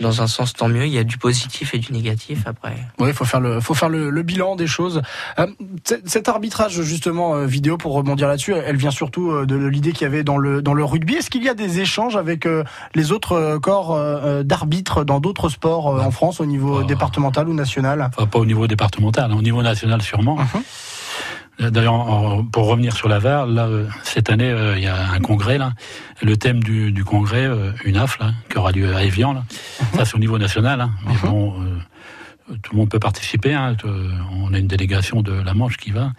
Dans 0.00 0.22
un 0.22 0.26
sens, 0.26 0.52
tant 0.54 0.68
mieux. 0.68 0.86
Il 0.86 0.92
y 0.92 0.98
a 0.98 1.04
du 1.04 1.18
positif 1.18 1.74
et 1.74 1.78
du 1.78 1.92
négatif 1.92 2.42
après. 2.46 2.74
Oui, 2.98 3.08
il 3.08 3.14
faut 3.14 3.24
faire 3.24 3.40
le, 3.40 3.60
faut 3.60 3.74
faire 3.74 3.88
le, 3.88 4.10
le 4.10 4.22
bilan 4.22 4.56
des 4.56 4.66
choses. 4.66 5.02
Euh, 5.38 5.46
cet 6.06 6.28
arbitrage 6.28 6.80
justement 6.82 7.34
euh, 7.34 7.46
vidéo 7.46 7.76
pour 7.76 7.92
rebondir 7.92 8.26
là-dessus, 8.28 8.54
elle 8.54 8.76
vient 8.76 8.90
surtout 8.90 9.30
euh, 9.30 9.46
de 9.46 9.54
l'idée 9.56 9.92
qu'il 9.92 10.02
y 10.02 10.06
avait 10.06 10.24
dans 10.24 10.38
le 10.38 10.62
dans 10.62 10.74
le 10.74 10.84
rugby. 10.84 11.14
Est-ce 11.14 11.30
qu'il 11.30 11.44
y 11.44 11.48
a 11.48 11.54
des 11.54 11.80
échanges 11.80 12.16
avec 12.16 12.46
euh, 12.46 12.64
les 12.94 13.12
autres 13.12 13.58
corps 13.58 13.98
d'arbitres 14.44 15.04
dans 15.04 15.20
d'autres 15.20 15.48
sports 15.48 15.88
euh, 15.96 16.00
en 16.02 16.10
France 16.10 16.40
au 16.40 16.46
niveau 16.46 16.80
Oh. 16.80 16.84
départemental 16.84 17.48
ou 17.48 17.54
national? 17.54 18.10
Enfin, 18.16 18.26
pas 18.26 18.38
au 18.38 18.46
niveau 18.46 18.66
départemental, 18.66 19.30
hein, 19.30 19.36
au 19.38 19.42
niveau 19.42 19.62
national 19.62 20.00
sûrement. 20.02 20.36
Mhm. 20.36 20.62
D'ailleurs, 21.58 22.42
pour 22.50 22.66
revenir 22.66 22.96
sur 22.96 23.08
la 23.08 23.18
VAR, 23.18 23.46
là, 23.46 23.66
euh, 23.66 23.86
cette 24.02 24.30
année, 24.30 24.50
euh, 24.50 24.76
il 24.76 24.82
y 24.82 24.86
a 24.88 25.10
un 25.10 25.20
congrès 25.20 25.58
là. 25.58 25.72
Le 26.22 26.36
thème 26.36 26.62
du, 26.62 26.90
du 26.92 27.04
congrès, 27.04 27.44
euh, 27.44 27.72
UNAF, 27.84 28.18
là, 28.18 28.32
qui 28.50 28.58
aura 28.58 28.72
lieu 28.72 28.94
à 28.96 29.04
Evian, 29.04 29.32
là. 29.34 29.44
Ça, 29.94 30.04
c'est 30.04 30.16
au 30.16 30.18
niveau 30.18 30.38
national. 30.38 30.80
Hein. 30.80 30.90
Mais 31.06 31.12
Mhm. 31.14 31.20
bon, 31.30 31.54
euh, 31.60 32.56
tout 32.62 32.72
le 32.72 32.78
monde 32.78 32.88
peut 32.88 32.98
participer. 32.98 33.54
Hein. 33.54 33.76
On 34.40 34.52
a 34.54 34.58
une 34.58 34.66
délégation 34.66 35.22
de 35.22 35.32
la 35.32 35.54
Manche 35.54 35.76
qui 35.76 35.90
va. 35.90 36.12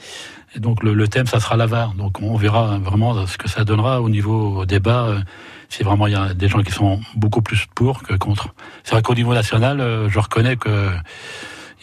Et 0.55 0.59
donc, 0.59 0.83
le, 0.83 0.93
le 0.93 1.07
thème, 1.07 1.25
ça 1.27 1.39
sera 1.39 1.57
la 1.57 1.65
VAR. 1.65 1.93
Donc, 1.95 2.21
on 2.21 2.35
verra 2.37 2.77
vraiment 2.77 3.25
ce 3.25 3.37
que 3.37 3.49
ça 3.49 3.65
donnera 3.65 4.01
au 4.01 4.09
niveau 4.09 4.65
débat. 4.65 5.07
Si 5.69 5.81
vraiment 5.83 6.05
il 6.05 6.13
y 6.13 6.15
a 6.15 6.33
des 6.35 6.47
gens 6.47 6.61
qui 6.61 6.71
sont 6.71 7.01
beaucoup 7.15 7.41
plus 7.41 7.65
pour 7.73 8.03
que 8.03 8.13
contre. 8.13 8.49
C'est 8.83 8.91
vrai 8.93 9.01
qu'au 9.01 9.15
niveau 9.15 9.33
national, 9.33 10.07
je 10.07 10.19
reconnais 10.19 10.55
que 10.55 10.89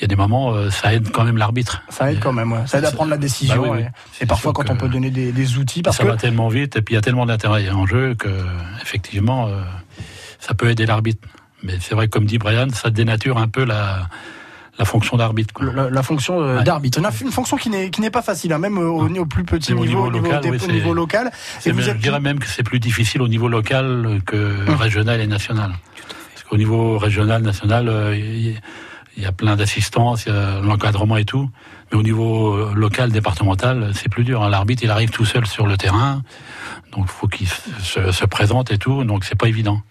il 0.00 0.02
y 0.02 0.04
a 0.04 0.08
des 0.08 0.16
moments, 0.16 0.52
euh, 0.54 0.70
ça 0.70 0.94
aide 0.94 1.10
quand 1.10 1.24
même 1.24 1.36
l'arbitre. 1.36 1.82
Ça 1.90 2.10
aide 2.10 2.20
quand 2.20 2.32
même. 2.32 2.50
ouais. 2.52 2.66
Ça 2.66 2.78
aide 2.78 2.86
à 2.86 2.90
prendre 2.90 3.10
la 3.10 3.18
décision. 3.18 3.62
Bah 3.62 3.68
oui, 3.72 3.78
oui. 3.82 3.84
et- 4.20 4.26
parfois, 4.26 4.52
quand 4.54 4.70
on 4.70 4.76
peut 4.76 4.88
donner 4.88 5.10
des, 5.10 5.30
des 5.32 5.58
outils, 5.58 5.82
parce 5.82 5.98
ça 5.98 6.04
que 6.04 6.08
va 6.08 6.16
tellement 6.16 6.48
vite 6.48 6.76
et 6.76 6.82
puis 6.82 6.94
il 6.94 6.96
y 6.96 6.98
a 6.98 7.02
tellement 7.02 7.26
d'intérêt 7.26 7.68
en 7.70 7.86
jeu 7.86 8.14
que 8.14 8.28
effectivement 8.82 9.46
euh, 9.48 9.62
ça 10.38 10.54
peut 10.54 10.70
aider 10.70 10.86
l'arbitre. 10.86 11.28
Mais 11.62 11.74
c'est 11.80 11.94
vrai 11.94 12.08
comme 12.08 12.24
dit 12.24 12.38
Brian, 12.38 12.68
ça 12.72 12.88
dénature 12.90 13.36
un 13.36 13.48
peu 13.48 13.64
la, 13.64 14.08
la 14.78 14.84
fonction 14.86 15.18
d'arbitre. 15.18 15.52
la, 15.62 15.90
la 15.90 16.02
fonction 16.02 16.40
euh, 16.40 16.56
Ouais. 16.58 16.64
d'arbitre, 16.64 16.98
une, 16.98 17.06
une 17.26 17.30
fonction 17.32 17.58
qui 17.58 17.68
n'est 17.68 18.10
pas 18.10 18.22
facile, 18.22 18.54
hein, 18.54 18.58
même 18.58 18.78
au, 18.78 19.06
au 19.06 19.26
plus 19.26 19.44
petit 19.44 19.74
au 19.74 19.84
niveau, 19.84 20.08
local, 20.08 20.40
oui, 20.44 20.58
au 20.66 20.72
niveau 20.72 20.94
local. 20.94 21.30
Et 21.66 21.72
vous 21.72 21.80
même- 21.80 21.88
êtes 21.90 21.96
je 21.98 22.02
dirais 22.02 22.20
même 22.20 22.38
que 22.38 22.46
c'est 22.48 22.62
plus 22.62 22.80
difficile 22.80 23.20
au 23.20 23.28
niveau 23.28 23.48
local 23.48 24.20
que 24.24 24.66
Hum. 24.66 24.74
régional 24.76 25.20
et 25.20 25.26
national. 25.26 25.72
Parce 26.32 26.44
qu'au 26.48 26.56
niveau 26.56 26.96
régional, 26.96 27.42
national, 27.42 27.88
euh, 27.90 28.16
il 28.16 28.46
y, 28.52 28.58
il 29.20 29.24
y 29.24 29.26
a 29.26 29.32
plein 29.32 29.54
a 30.30 30.60
l'encadrement 30.62 31.18
et 31.18 31.24
tout. 31.26 31.48
Mais 31.92 31.98
au 31.98 32.02
niveau 32.02 32.54
euh, 32.54 32.72
local, 32.74 33.12
départemental, 33.12 33.90
c'est 33.94 34.08
plus 34.08 34.24
dur. 34.24 34.42
hein. 34.42 34.48
L'arbitre, 34.48 34.82
il 34.82 34.90
arrive 34.90 35.10
tout 35.10 35.26
seul 35.26 35.46
sur 35.46 35.66
le 35.66 35.76
terrain, 35.76 36.22
donc 36.92 37.04
il 37.06 37.10
faut 37.12 37.28
qu'il 37.28 37.46
se, 37.48 37.60
se- 37.82 38.12
se 38.12 38.24
présente 38.24 38.70
et 38.72 38.78
tout, 38.78 39.04
donc 39.04 39.24
c'est 39.24 39.34
pas 39.38 39.48
évident. 39.48 39.82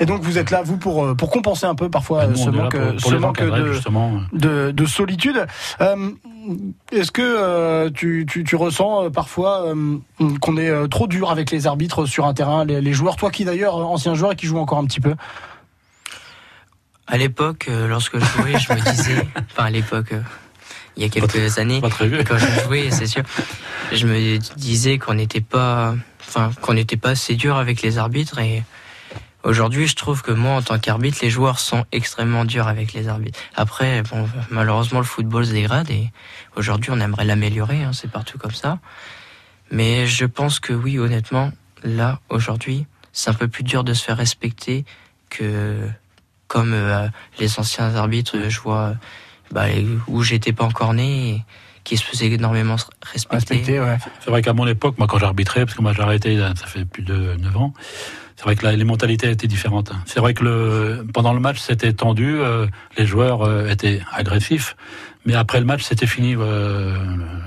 Et 0.00 0.06
donc 0.06 0.22
vous 0.22 0.38
êtes 0.38 0.50
là, 0.50 0.62
vous, 0.62 0.76
pour, 0.76 1.04
euh, 1.04 1.14
pour 1.14 1.28
compenser 1.30 1.66
un 1.66 1.74
peu 1.74 1.88
parfois 1.88 2.26
Nous, 2.28 2.36
ce 2.36 2.50
manque, 2.50 2.76
pour- 2.76 2.96
pour 2.96 3.10
ce 3.10 3.16
manque 3.16 3.42
de, 3.42 3.72
justement. 3.72 4.20
de, 4.32 4.70
de 4.72 4.86
solitude. 4.86 5.44
Euh, 5.80 6.10
Est-ce 6.92 7.10
que 7.12 7.22
euh, 7.22 7.90
tu, 7.92 8.24
tu, 8.28 8.42
tu 8.44 8.56
ressens 8.56 9.04
euh, 9.04 9.10
parfois 9.10 9.64
qu'on 10.40 10.56
est 10.56 10.88
trop 10.88 11.06
dur 11.08 11.30
avec 11.30 11.50
les 11.50 11.66
arbitres 11.66 12.06
sur 12.06 12.26
un 12.26 12.34
terrain, 12.34 12.64
les, 12.64 12.80
les 12.80 12.92
joueurs, 12.92 13.16
toi 13.16 13.30
qui 13.30 13.44
d'ailleurs, 13.44 13.76
ancien 13.76 14.14
joueur 14.14 14.32
et 14.32 14.36
qui 14.36 14.46
joue 14.46 14.58
encore 14.58 14.78
un 14.78 14.84
petit 14.86 15.00
peu 15.00 15.14
À 17.08 17.16
l'époque, 17.16 17.66
euh, 17.68 17.88
lorsque 17.88 18.18
je 18.18 18.24
jouais, 18.24 18.58
je 18.58 18.72
me 18.72 18.80
disais, 18.80 19.26
enfin 19.50 19.64
à 19.64 19.70
l'époque, 19.70 20.12
euh, 20.12 20.20
il 20.96 21.02
y 21.02 21.06
a 21.06 21.08
quelques 21.08 21.58
années, 21.58 21.80
Pas 21.80 21.88
très 21.88 22.06
vieux. 22.06 22.22
quand 22.22 22.36
je 22.38 22.60
jouais, 22.64 22.90
c'est 22.90 23.06
sûr, 23.06 23.22
je 23.92 24.06
me 24.06 24.36
disais 24.56 24.98
qu'on 24.98 25.14
n'était 25.14 25.40
pas, 25.40 25.94
enfin 26.20 26.50
qu'on 26.60 26.74
n'était 26.74 26.96
pas 26.96 27.10
assez 27.10 27.34
dur 27.34 27.56
avec 27.56 27.80
les 27.82 27.96
arbitres 27.96 28.38
et 28.40 28.62
aujourd'hui, 29.42 29.86
je 29.86 29.96
trouve 29.96 30.22
que 30.22 30.32
moi, 30.32 30.56
en 30.56 30.62
tant 30.62 30.78
qu'arbitre, 30.78 31.18
les 31.22 31.30
joueurs 31.30 31.60
sont 31.60 31.86
extrêmement 31.92 32.44
durs 32.44 32.68
avec 32.68 32.92
les 32.92 33.08
arbitres. 33.08 33.38
Après, 33.54 34.02
bon, 34.02 34.28
malheureusement, 34.50 34.98
le 34.98 35.06
football 35.06 35.46
se 35.46 35.52
dégrade 35.52 35.88
et 35.90 36.10
aujourd'hui, 36.56 36.90
on 36.92 37.00
aimerait 37.00 37.24
l'améliorer, 37.24 37.82
hein, 37.82 37.92
c'est 37.94 38.10
partout 38.10 38.36
comme 38.36 38.50
ça. 38.50 38.80
Mais 39.70 40.06
je 40.06 40.26
pense 40.26 40.60
que 40.60 40.72
oui, 40.74 40.98
honnêtement, 40.98 41.52
là, 41.84 42.20
aujourd'hui, 42.28 42.86
c'est 43.12 43.30
un 43.30 43.34
peu 43.34 43.48
plus 43.48 43.64
dur 43.64 43.84
de 43.84 43.94
se 43.94 44.04
faire 44.04 44.16
respecter 44.16 44.84
que 45.30 45.78
comme 46.48 46.72
euh, 46.74 47.06
les 47.38 47.58
anciens 47.60 47.94
arbitres, 47.94 48.36
euh, 48.36 48.48
je 48.50 48.60
vois, 48.60 48.94
bah, 49.52 49.66
où 50.08 50.22
j'étais 50.22 50.52
pas 50.52 50.64
encore 50.64 50.94
né, 50.94 51.28
et 51.28 51.44
qui 51.84 51.96
se 51.96 52.04
faisaient 52.04 52.26
énormément 52.26 52.76
respecter. 53.02 53.36
Respecté, 53.36 53.80
ouais. 53.80 53.98
C'est 54.20 54.30
vrai 54.30 54.42
qu'à 54.42 54.52
mon 54.52 54.66
époque, 54.66 54.98
moi 54.98 55.06
quand 55.06 55.18
j'arbitrais, 55.18 55.64
parce 55.64 55.76
que 55.76 55.82
moi 55.82 55.92
j'ai 55.94 56.02
arrêté, 56.02 56.38
ça 56.38 56.66
fait 56.66 56.84
plus 56.84 57.02
de 57.02 57.36
9 57.38 57.56
ans, 57.56 57.72
c'est 58.38 58.44
vrai 58.44 58.54
que 58.54 58.64
là, 58.64 58.70
les 58.70 58.84
mentalités 58.84 59.28
étaient 59.28 59.48
différentes. 59.48 59.90
C'est 60.06 60.20
vrai 60.20 60.32
que 60.32 60.44
le, 60.44 61.04
pendant 61.12 61.34
le 61.34 61.40
match, 61.40 61.58
c'était 61.58 61.92
tendu, 61.92 62.38
euh, 62.38 62.68
les 62.96 63.04
joueurs 63.04 63.42
euh, 63.42 63.68
étaient 63.68 64.00
agressifs, 64.12 64.76
mais 65.28 65.34
après 65.34 65.60
le 65.60 65.66
match, 65.66 65.82
c'était 65.82 66.06
fini. 66.06 66.34
euh, 66.38 66.96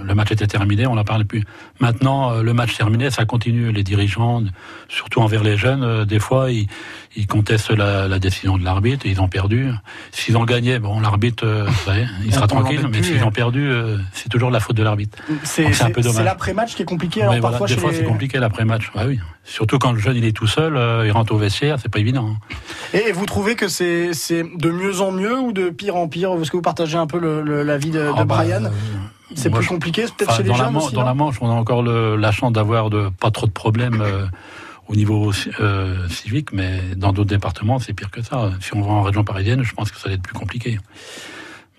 le 0.05 0.15
match 0.15 0.31
était 0.31 0.45
terminé, 0.47 0.85
on 0.88 0.95
n'en 0.95 1.03
parlait 1.03 1.23
plus. 1.25 1.43
Maintenant, 1.79 2.31
euh, 2.31 2.43
le 2.43 2.53
match 2.53 2.75
terminé, 2.77 3.09
ça 3.09 3.25
continue. 3.25 3.71
Les 3.71 3.83
dirigeants, 3.83 4.43
surtout 4.88 5.19
envers 5.21 5.43
les 5.43 5.57
jeunes, 5.57 5.83
euh, 5.83 6.05
des 6.05 6.19
fois, 6.19 6.51
ils, 6.51 6.67
ils 7.15 7.25
contestent 7.27 7.71
la, 7.71 8.07
la 8.07 8.19
décision 8.19 8.57
de 8.57 8.63
l'arbitre, 8.63 9.05
ils 9.07 9.19
ont 9.19 9.27
perdu. 9.27 9.71
S'ils 10.11 10.38
ont 10.38 10.45
gagné, 10.45 10.77
bon, 10.79 11.00
l'arbitre, 11.00 11.65
savez, 11.85 12.05
il 12.25 12.31
sera 12.33 12.45
On 12.45 12.47
tranquille, 12.47 12.88
mais 12.91 13.01
s'ils 13.03 13.23
ont 13.23 13.31
perdu, 13.31 13.71
c'est 14.13 14.29
toujours 14.29 14.51
la 14.51 14.59
faute 14.59 14.75
de 14.77 14.83
l'arbitre. 14.83 15.17
C'est 15.43 15.65
un 15.81 15.89
peu 15.89 16.01
dommage. 16.01 16.17
c'est 16.17 16.23
l'après-match 16.23 16.75
qui 16.75 16.83
est 16.83 16.85
compliqué. 16.85 17.21
Alors 17.23 17.33
Mais 17.33 17.39
voilà, 17.39 17.57
parfois 17.57 17.75
des 17.75 17.81
fois, 17.81 17.91
les- 17.91 17.97
c'est 17.97 18.03
compliqué 18.03 18.38
l'après-match. 18.39 18.91
Ah 18.95 19.05
oui. 19.07 19.19
Surtout 19.43 19.79
quand 19.79 19.91
le 19.91 20.00
jeune 20.00 20.15
il 20.15 20.23
est 20.25 20.35
tout 20.35 20.45
seul, 20.45 20.77
euh, 20.77 21.03
il 21.07 21.11
rentre 21.11 21.33
au 21.33 21.38
vestiaire, 21.38 21.77
c'est 21.81 21.89
pas 21.89 21.97
évident. 22.00 22.29
hein. 22.38 22.97
Et 22.97 23.11
vous 23.11 23.25
trouvez 23.25 23.55
que 23.55 23.67
c'est 23.67 24.13
c'est 24.13 24.43
de 24.43 24.69
mieux 24.69 25.01
en 25.01 25.11
mieux 25.11 25.39
ou 25.39 25.51
de 25.51 25.69
pire 25.71 25.95
en 25.95 26.07
pire? 26.07 26.31
Est-ce 26.39 26.51
que 26.51 26.57
vous 26.57 26.61
partagez 26.61 26.97
un 26.97 27.07
peu 27.07 27.19
le- 27.19 27.41
le- 27.41 27.63
l'avis 27.72 27.92
de, 27.92 28.00
de 28.18 28.24
Brian 28.24 28.63
C'est 29.36 29.50
plus 29.50 29.66
compliqué 29.68 30.04
peut-être 30.04 30.36
chez 30.38 30.44
les 30.44 30.50
dans, 30.50 30.58
la 30.58 30.70
aussi 30.70 30.94
dans 30.96 31.04
la 31.04 31.13
Manche, 31.13 31.36
on 31.42 31.50
a 31.50 31.54
encore 31.54 31.82
le- 31.84 32.16
la 32.18 32.32
chance 32.32 32.51
d'avoir 32.51 32.90
de 32.90 33.10
pas 33.20 33.32
trop 33.32 33.48
de 33.48 33.51
problèmes 33.51 34.01
euh, 34.01 34.25
au 34.88 34.96
niveau 34.96 35.32
euh, 35.60 36.08
civique, 36.10 36.51
mais 36.51 36.82
dans 36.98 37.13
d'autres 37.13 37.30
départements, 37.30 37.80
c'est 37.80 37.94
pire 37.94 38.12
que 38.12 38.22
ça. 38.22 38.51
Si 38.60 38.75
on 38.75 38.82
va 38.82 38.92
en 38.92 39.01
région 39.04 39.24
parisienne, 39.24 39.63
je 39.63 39.74
pense 39.74 39.90
que 39.92 39.98
ça 39.98 40.10
va 40.10 40.16
être 40.16 40.22
plus 40.22 40.34
compliqué. 40.34 40.80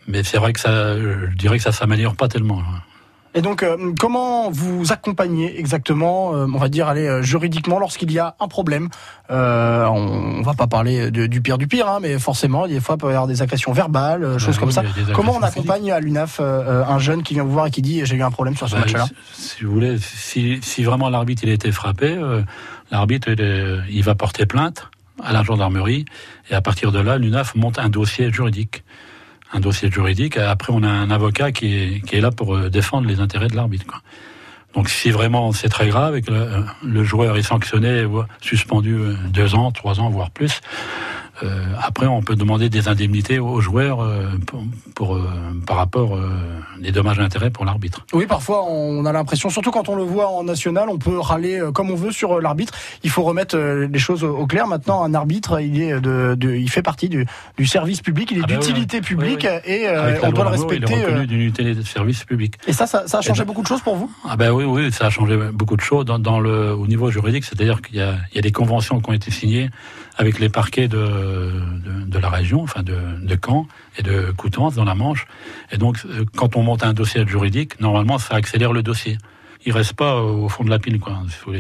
Mais 0.07 0.23
c'est 0.25 0.39
vrai 0.39 0.53
que 0.53 0.61
ça, 0.61 0.97
je 0.99 1.37
dirais 1.37 1.59
que 1.59 1.63
ça 1.65 1.73
s'améliore 1.73 2.17
pas 2.17 2.29
tellement. 2.29 2.61
hein. 2.61 2.81
Et 3.35 3.41
donc, 3.41 3.63
euh, 3.63 3.93
comment 3.99 4.51
vous 4.51 4.93
accompagnez 4.93 5.59
exactement, 5.59 6.35
euh, 6.35 6.47
on 6.53 6.59
va 6.59 6.69
dire, 6.69 6.87
allez, 6.89 7.07
euh, 7.07 7.23
juridiquement, 7.23 7.79
lorsqu'il 7.79 8.13
y 8.13 8.19
a 8.19 8.35
un 8.41 8.49
problème 8.49 8.89
euh, 9.31 9.87
On 9.87 10.39
on 10.39 10.43
va 10.43 10.55
pas 10.55 10.67
parler 10.67 11.11
de- 11.11 11.27
du 11.27 11.41
pire 11.41 11.57
du 11.57 11.67
pire, 11.67 11.89
hein, 11.89 11.99
mais 12.03 12.19
forcément, 12.19 12.67
des 12.67 12.81
fois, 12.81 12.97
il 12.97 12.99
peut 13.01 13.07
y 13.07 13.11
avoir 13.11 13.27
des 13.29 13.41
agressions 13.41 13.73
verbales, 13.73 14.23
euh, 14.25 14.39
choses 14.39 14.57
Ah 14.59 14.61
comme 14.61 14.73
ça. 14.73 14.83
Comment 15.15 15.37
on 15.37 15.43
accompagne 15.43 15.91
à 15.93 16.01
l'UNAF 16.01 16.39
euh, 16.41 16.85
un 16.85 16.99
jeune 16.99 17.23
qui 17.23 17.35
vient 17.35 17.45
vous 17.45 17.53
voir 17.53 17.67
et 17.69 17.71
qui 17.71 17.81
dit 17.81 18.05
j'ai 18.05 18.17
eu 18.17 18.23
un 18.23 18.31
problème 18.31 18.57
sur 18.57 18.69
ce 18.69 18.75
Bah, 18.75 18.81
match-là 18.81 19.07
si, 19.33 19.49
si 19.59 19.65
vous 19.65 19.73
voulez, 19.73 19.97
si, 19.99 20.59
si 20.63 20.83
vraiment 20.85 21.09
l'arbitre 21.09 21.43
il 21.45 21.51
a 21.51 21.55
été 21.55 21.71
frappé, 21.73 22.09
euh, 22.15 22.43
l'arbitre 22.91 23.29
il, 23.31 23.85
il 23.91 24.03
va 24.03 24.15
porter 24.15 24.45
plainte 24.47 24.89
à 25.23 25.33
la 25.33 25.43
gendarmerie 25.43 26.05
et 26.51 26.55
à 26.55 26.61
partir 26.61 26.91
de 26.93 26.99
là, 26.99 27.17
l'UNAF 27.17 27.55
monte 27.55 27.79
un 27.79 27.89
dossier 27.89 28.31
juridique. 28.33 28.83
Un 29.53 29.61
dossier 29.61 29.91
juridique. 29.91 30.39
Après, 30.39 30.73
on 30.73 30.83
a 30.83 30.89
un 30.89 31.11
avocat 31.11 31.53
qui 31.53 31.75
est, 31.75 32.01
qui 32.07 32.17
est 32.17 32.21
là 32.21 32.31
pour 32.31 32.55
euh, 32.55 32.71
défendre 32.71 33.07
les 33.07 33.21
intérêts 33.21 33.49
de 33.49 33.57
l'arbitre. 33.57 34.03
Donc, 34.75 34.89
si 34.89 35.11
vraiment 35.11 35.53
c'est 35.53 35.69
très 35.69 35.89
grave 35.89 36.17
et 36.17 36.23
que 36.23 36.33
le, 36.33 36.65
le 36.83 37.05
joueur 37.05 37.37
est 37.37 37.43
sanctionné, 37.43 38.07
suspendu 38.41 38.95
euh, 38.95 39.15
deux 39.29 39.55
ans, 39.55 39.71
trois 39.71 40.01
ans, 40.01 40.09
voire 40.09 40.31
plus, 40.31 40.61
euh, 40.61 41.22
après, 41.81 42.07
on 42.07 42.23
peut 42.23 42.37
demander 42.37 42.69
des 42.69 42.89
indemnités 42.89 43.39
aux 43.39 43.61
joueurs 43.61 44.01
euh, 44.01 44.27
pour, 44.47 44.63
pour, 44.95 45.17
euh, 45.17 45.23
par 45.67 45.77
rapport 45.77 46.17
euh, 46.17 46.29
des 46.81 46.93
dommages 46.93 47.19
et 47.19 47.23
intérêts 47.23 47.51
pour 47.51 47.65
l'arbitre. 47.65 48.05
Oui, 48.13 48.27
parfois 48.27 48.65
on 48.65 49.05
a 49.07 49.13
l'impression, 49.13 49.51
surtout 49.51 49.71
quand 49.71 49.89
on 49.89 49.97
le 49.97 50.03
voit 50.03 50.29
en 50.29 50.45
national, 50.45 50.89
on 50.89 50.99
peut 50.99 51.19
râler 51.19 51.61
euh, 51.61 51.73
comme 51.73 51.91
on 51.91 51.95
veut 51.95 52.13
sur 52.13 52.39
euh, 52.39 52.41
l'arbitre. 52.41 52.73
Il 53.05 53.11
faut 53.11 53.23
remettre 53.23 53.57
euh, 53.57 53.89
les 53.93 53.99
choses 53.99 54.25
au 54.25 54.47
clair. 54.47 54.67
Maintenant, 54.67 55.03
un 55.03 55.15
arbitre, 55.15 55.61
il 55.61 55.81
est 55.81 56.01
de, 56.01 56.35
de- 56.37 56.55
il 56.55 56.71
fait 56.71 56.83
partie 56.83 57.09
du, 57.09 57.27
du 57.57 57.67
service 57.67 58.01
public, 58.01 58.31
il 58.33 58.39
est 58.39 58.43
Ah 58.45 58.47
oui, 58.49 58.57
d'utilité 58.59 58.97
oui. 58.99 59.03
publique 59.03 59.47
Oui, 59.51 59.73
et 59.73 59.89
euh, 59.89 60.19
on 60.23 60.31
doit 60.33 60.45
le 60.45 60.51
respecter. 60.51 60.93
Il 60.93 60.99
est 61.01 61.05
reconnu 61.05 61.21
euh, 61.23 61.27
d'une 61.27 61.41
unité 61.41 61.75
de 61.75 61.83
service 61.83 62.25
public. 62.25 62.55
et 62.67 62.73
ça, 62.73 62.87
ça, 62.87 63.07
ça 63.07 63.19
a 63.19 63.21
changé 63.23 63.41
ben- 63.43 63.47
beaucoup 63.47 63.63
de 63.63 63.67
choses 63.69 63.81
pour 63.83 63.97
vous? 63.97 64.11
Ah 64.29 64.37
ben 64.37 64.51
oui, 64.53 64.65
oui, 64.65 64.93
ça 64.93 65.07
a 65.07 65.11
changé 65.11 65.37
beaucoup 65.53 65.77
de 65.77 65.81
choses 65.83 66.05
dans, 66.05 66.19
dans 66.19 66.41
le, 66.41 66.75
au 66.75 66.87
niveau 66.87 67.11
juridique, 67.11 67.45
c'est-à-dire 67.45 67.81
qu'il 67.83 67.97
y 67.97 68.39
a 68.39 68.43
des 68.43 68.53
conventions 68.53 69.01
qui 69.01 69.11
ont 69.11 69.13
été 69.15 69.31
signées 69.31 69.71
avec 70.17 70.39
les 70.39 70.49
parquets 70.49 70.89
de, 70.89 70.99
de, 70.99 72.05
de 72.07 72.19
la 72.19 72.29
région, 72.29 72.63
enfin 72.63 72.83
de, 72.83 72.97
de 73.23 73.39
Caen 73.45 73.67
et 73.99 74.03
de 74.03 74.31
Coutances 74.37 74.75
dans 74.75 74.85
la 74.85 74.95
Manche. 74.95 75.27
Et 75.71 75.79
donc, 75.79 75.99
euh, 76.05 76.25
quand 76.37 76.57
on 76.57 76.63
monte 76.63 76.85
un 76.85 76.93
dossier 76.93 77.27
juridique, 77.27 77.81
normalement, 77.81 78.19
ça 78.19 78.35
accélère 78.35 78.73
le 78.73 78.83
dossier. 78.83 79.19
Il 79.65 79.73
reste 79.73 79.95
pas 79.95 80.21
au 80.21 80.49
fond 80.49 80.65
de 80.65 80.71
la 80.71 80.79
pile, 80.79 80.99
quoi. 80.99 81.23
si 81.29 81.37
vous 81.47 81.53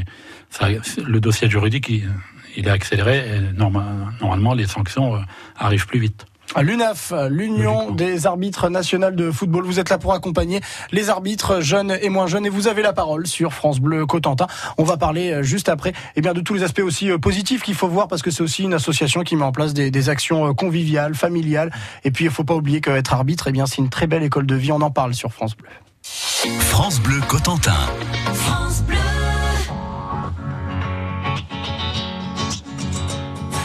le 1.04 1.20
dossier 1.20 1.48
juridique, 1.48 1.88
il, 1.88 2.66
est 2.66 2.70
accéléré 2.70 3.18
et 3.18 3.40
norma- 3.56 4.10
normalement, 4.20 4.54
les 4.54 4.66
sanctions 4.66 5.14
euh, 5.16 5.20
arrivent 5.56 5.86
plus 5.86 6.00
vite. 6.00 6.26
L'UNAF, 6.60 7.12
l'Union 7.30 7.90
des 7.90 8.26
arbitres 8.26 8.68
nationales 8.68 9.16
de 9.16 9.30
football. 9.30 9.64
Vous 9.64 9.80
êtes 9.80 9.88
là 9.88 9.98
pour 9.98 10.12
accompagner 10.12 10.60
les 10.90 11.08
arbitres 11.08 11.60
jeunes 11.60 11.96
et 12.02 12.08
moins 12.08 12.26
jeunes 12.26 12.44
et 12.46 12.50
vous 12.50 12.68
avez 12.68 12.82
la 12.82 12.92
parole 12.92 13.26
sur 13.26 13.52
France 13.54 13.80
Bleu 13.80 14.04
Cotentin. 14.06 14.46
On 14.76 14.84
va 14.84 14.96
parler 14.96 15.30
euh, 15.30 15.42
juste 15.42 15.68
après 15.68 15.92
eh 16.16 16.20
bien, 16.20 16.34
de 16.34 16.40
tous 16.40 16.54
les 16.54 16.62
aspects 16.62 16.80
aussi 16.80 17.10
euh, 17.10 17.18
positifs 17.18 17.62
qu'il 17.62 17.74
faut 17.74 17.88
voir 17.88 18.08
parce 18.08 18.22
que 18.22 18.30
c'est 18.30 18.42
aussi 18.42 18.64
une 18.64 18.74
association 18.74 19.22
qui 19.22 19.36
met 19.36 19.44
en 19.44 19.52
place 19.52 19.72
des, 19.72 19.90
des 19.90 20.08
actions 20.08 20.48
euh, 20.48 20.52
conviviales, 20.52 21.14
familiales. 21.14 21.72
Et 22.04 22.10
puis 22.10 22.26
il 22.26 22.30
faut 22.30 22.44
pas 22.44 22.54
oublier 22.54 22.80
qu'être 22.80 23.14
arbitre, 23.14 23.46
eh 23.48 23.52
bien, 23.52 23.66
c'est 23.66 23.78
une 23.78 23.90
très 23.90 24.06
belle 24.06 24.22
école 24.22 24.46
de 24.46 24.54
vie. 24.54 24.72
On 24.72 24.80
en 24.82 24.90
parle 24.90 25.14
sur 25.14 25.32
France 25.32 25.56
Bleu. 25.56 25.68
France 26.02 27.00
Bleu 27.00 27.20
Cotentin. 27.28 27.72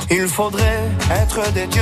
Il 0.10 0.28
faudrait 0.28 0.90
être 1.12 1.52
des 1.54 1.68
dieux, 1.68 1.82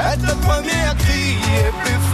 Être 0.00 0.22
le 0.22 0.34
premier 0.46 0.80
à 0.90 0.94
crier 0.94 1.70
plus 1.82 2.00
fort. 2.10 2.13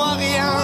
À 0.00 0.14
rien. 0.14 0.57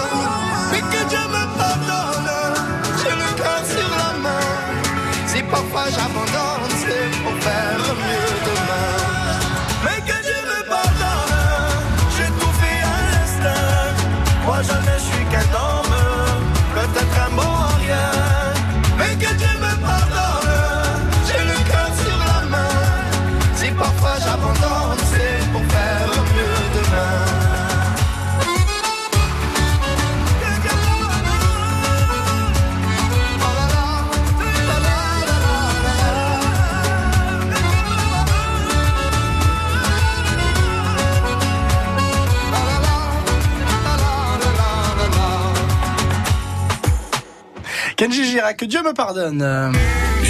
Kenji 47.95 48.25
Girac, 48.25 48.57
que 48.57 48.65
Dieu 48.65 48.83
me 48.83 48.93
pardonne. 48.93 49.71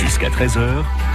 Jusqu'à 0.02 0.30
13h, 0.30 0.60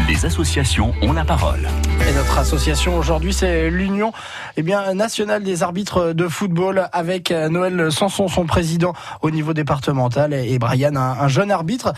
les 0.09 0.25
associations 0.25 0.93
ont 1.03 1.13
la 1.13 1.25
parole. 1.25 1.69
Et 2.09 2.13
notre 2.15 2.39
association 2.39 2.97
aujourd'hui, 2.97 3.33
c'est 3.35 3.69
l'Union 3.71 4.13
eh 4.57 4.63
bien, 4.63 4.95
nationale 4.95 5.43
des 5.43 5.63
arbitres 5.63 6.13
de 6.13 6.27
football 6.29 6.89
avec 6.93 7.31
euh, 7.31 7.49
Noël 7.49 7.93
Sanson, 7.93 8.27
son 8.29 8.47
président 8.47 8.95
au 9.23 9.31
niveau 9.31 9.53
départemental, 9.53 10.33
et 10.33 10.59
Brian, 10.59 10.97
un, 10.97 11.01
un 11.21 11.29
jeune 11.29 11.51
arbitre. 11.51 11.93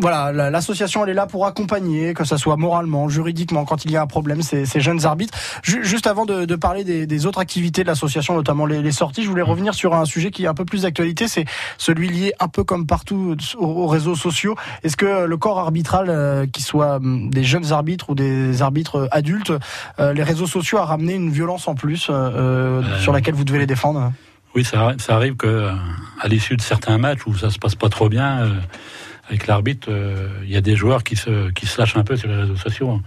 Voilà, 0.00 0.30
la- 0.32 0.50
l'association, 0.50 1.02
elle 1.04 1.10
est 1.10 1.14
là 1.14 1.26
pour 1.26 1.46
accompagner, 1.46 2.14
que 2.14 2.24
ce 2.24 2.36
soit 2.36 2.56
moralement, 2.56 3.08
juridiquement, 3.08 3.64
quand 3.64 3.84
il 3.84 3.90
y 3.90 3.96
a 3.96 4.02
un 4.02 4.06
problème, 4.06 4.42
ces, 4.42 4.64
ces 4.66 4.80
jeunes 4.80 5.06
arbitres. 5.06 5.36
Ju- 5.62 5.84
juste 5.84 6.06
avant 6.06 6.24
de, 6.26 6.44
de 6.44 6.56
parler 6.56 6.84
des, 6.84 7.06
des 7.06 7.26
autres 7.26 7.40
activités 7.40 7.82
de 7.82 7.88
l'association, 7.88 8.34
notamment 8.34 8.66
les, 8.66 8.82
les 8.82 8.92
sorties, 8.92 9.24
je 9.24 9.28
voulais 9.28 9.42
revenir 9.42 9.74
sur 9.74 9.94
un 9.94 10.04
sujet 10.04 10.30
qui 10.30 10.44
est 10.44 10.48
un 10.48 10.54
peu 10.54 10.64
plus 10.64 10.82
d'actualité, 10.82 11.26
c'est 11.26 11.46
celui 11.78 12.08
lié 12.08 12.32
un 12.38 12.48
peu 12.48 12.62
comme 12.64 12.86
partout 12.86 13.34
aux, 13.58 13.64
aux 13.64 13.86
réseaux 13.86 14.14
sociaux. 14.14 14.54
Est-ce 14.84 14.96
que 14.96 15.24
le 15.24 15.36
corps 15.36 15.58
arbitral, 15.58 16.10
euh, 16.18 16.46
qui 16.54 16.62
soit 16.62 16.96
hum, 16.96 17.30
des 17.30 17.44
jeunes 17.44 17.72
arbitres 17.72 18.10
ou 18.10 18.14
des 18.14 18.60
arbitres 18.62 19.08
adultes, 19.10 19.52
euh, 20.00 20.12
les 20.12 20.22
réseaux 20.24 20.46
sociaux 20.46 20.78
a 20.78 20.84
ramené 20.84 21.14
une 21.14 21.30
violence 21.30 21.68
en 21.68 21.74
plus 21.74 22.08
euh, 22.10 22.12
euh, 22.14 22.82
Euh, 22.82 22.98
sur 23.04 23.12
laquelle 23.12 23.34
vous 23.34 23.44
devez 23.44 23.60
les 23.64 23.66
défendre 23.74 24.12
Oui, 24.54 24.64
ça, 24.64 24.94
ça 24.98 25.14
arrive 25.16 25.36
que 25.36 25.46
euh, 25.46 25.72
à 26.20 26.26
l'issue 26.28 26.56
de 26.56 26.62
certains 26.72 26.98
matchs 26.98 27.24
où 27.26 27.34
ça 27.36 27.50
se 27.50 27.58
passe 27.58 27.74
pas 27.76 27.88
trop 27.88 28.08
bien 28.08 28.30
euh, 28.40 28.54
avec 29.28 29.46
l'arbitre, 29.46 29.88
euh, 29.90 30.28
il 30.44 30.50
y 30.50 30.56
a 30.56 30.60
des 30.70 30.76
joueurs 30.76 31.02
qui 31.04 31.14
se 31.16 31.50
qui 31.50 31.66
se 31.66 31.78
lâchent 31.80 31.96
un 31.96 32.04
peu 32.04 32.16
sur 32.16 32.28
les 32.28 32.36
réseaux 32.42 32.56
sociaux, 32.56 32.90
hein, 32.90 33.02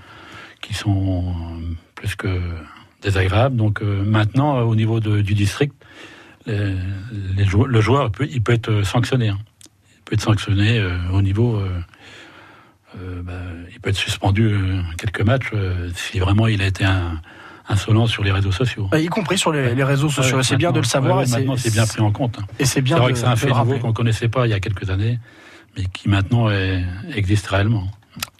qui 0.61 0.73
sont 0.73 1.25
euh, 1.27 1.75
plus 1.95 2.13
que 2.15 2.29
désagréable. 3.01 3.55
Donc 3.55 3.81
euh, 3.81 4.03
maintenant, 4.17 4.57
euh, 4.57 4.61
au 4.71 4.75
niveau 4.75 4.99
de- 4.99 5.21
du 5.21 5.33
district, 5.33 5.73
les- 6.45 6.75
les 7.37 7.45
jou- 7.45 7.65
le 7.65 7.81
joueur 7.81 8.11
peut, 8.11 8.27
il 8.31 8.41
peut 8.45 8.53
être 8.53 8.83
sanctionné. 8.83 9.29
hein. 9.29 9.39
Il 9.97 10.01
peut 10.05 10.13
être 10.15 10.21
sanctionné 10.31 10.77
euh, 10.79 10.91
au 11.17 11.21
niveau. 11.21 11.55
euh, 11.55 11.69
euh, 12.99 13.21
bah, 13.23 13.33
il 13.71 13.79
peut 13.79 13.89
être 13.89 13.95
suspendu 13.95 14.47
euh, 14.47 14.81
quelques 14.97 15.21
matchs 15.21 15.49
euh, 15.53 15.89
si 15.95 16.19
vraiment 16.19 16.47
il 16.47 16.61
a 16.61 16.65
été 16.67 16.83
un- 16.85 17.21
insolent 17.69 18.05
sur 18.07 18.23
les 18.23 18.31
réseaux 18.31 18.51
sociaux. 18.51 18.87
Bah, 18.91 18.99
y 18.99 19.07
compris 19.07 19.37
sur 19.37 19.51
les, 19.51 19.73
les 19.75 19.83
réseaux 19.83 20.09
sociaux. 20.09 20.37
Ouais, 20.37 20.43
c'est 20.43 20.57
bien 20.57 20.71
de 20.71 20.79
le 20.79 20.83
savoir. 20.85 21.17
ouais, 21.17 21.23
et 21.23 21.27
c'est- 21.27 21.37
maintenant, 21.37 21.55
c'est 21.57 21.71
bien 21.71 21.85
pris 21.85 22.01
en 22.01 22.11
compte. 22.11 22.37
hein. 22.39 22.45
Et 22.59 22.65
c'est 22.65 22.73
C'est 22.75 22.81
bien 22.81 22.97
vrai 22.97 23.07
de, 23.09 23.13
que 23.13 23.19
c'est 23.19 23.25
un 23.27 23.35
fait 23.35 23.47
nouveau 23.49 23.77
qu'on 23.79 23.87
ne 23.89 23.93
connaissait 23.93 24.27
pas 24.27 24.45
il 24.47 24.49
y 24.49 24.53
a 24.53 24.59
quelques 24.59 24.89
années, 24.89 25.19
mais 25.77 25.85
qui 25.85 26.09
maintenant 26.09 26.49
est- 26.49 26.83
existe 27.15 27.47
réellement. 27.47 27.87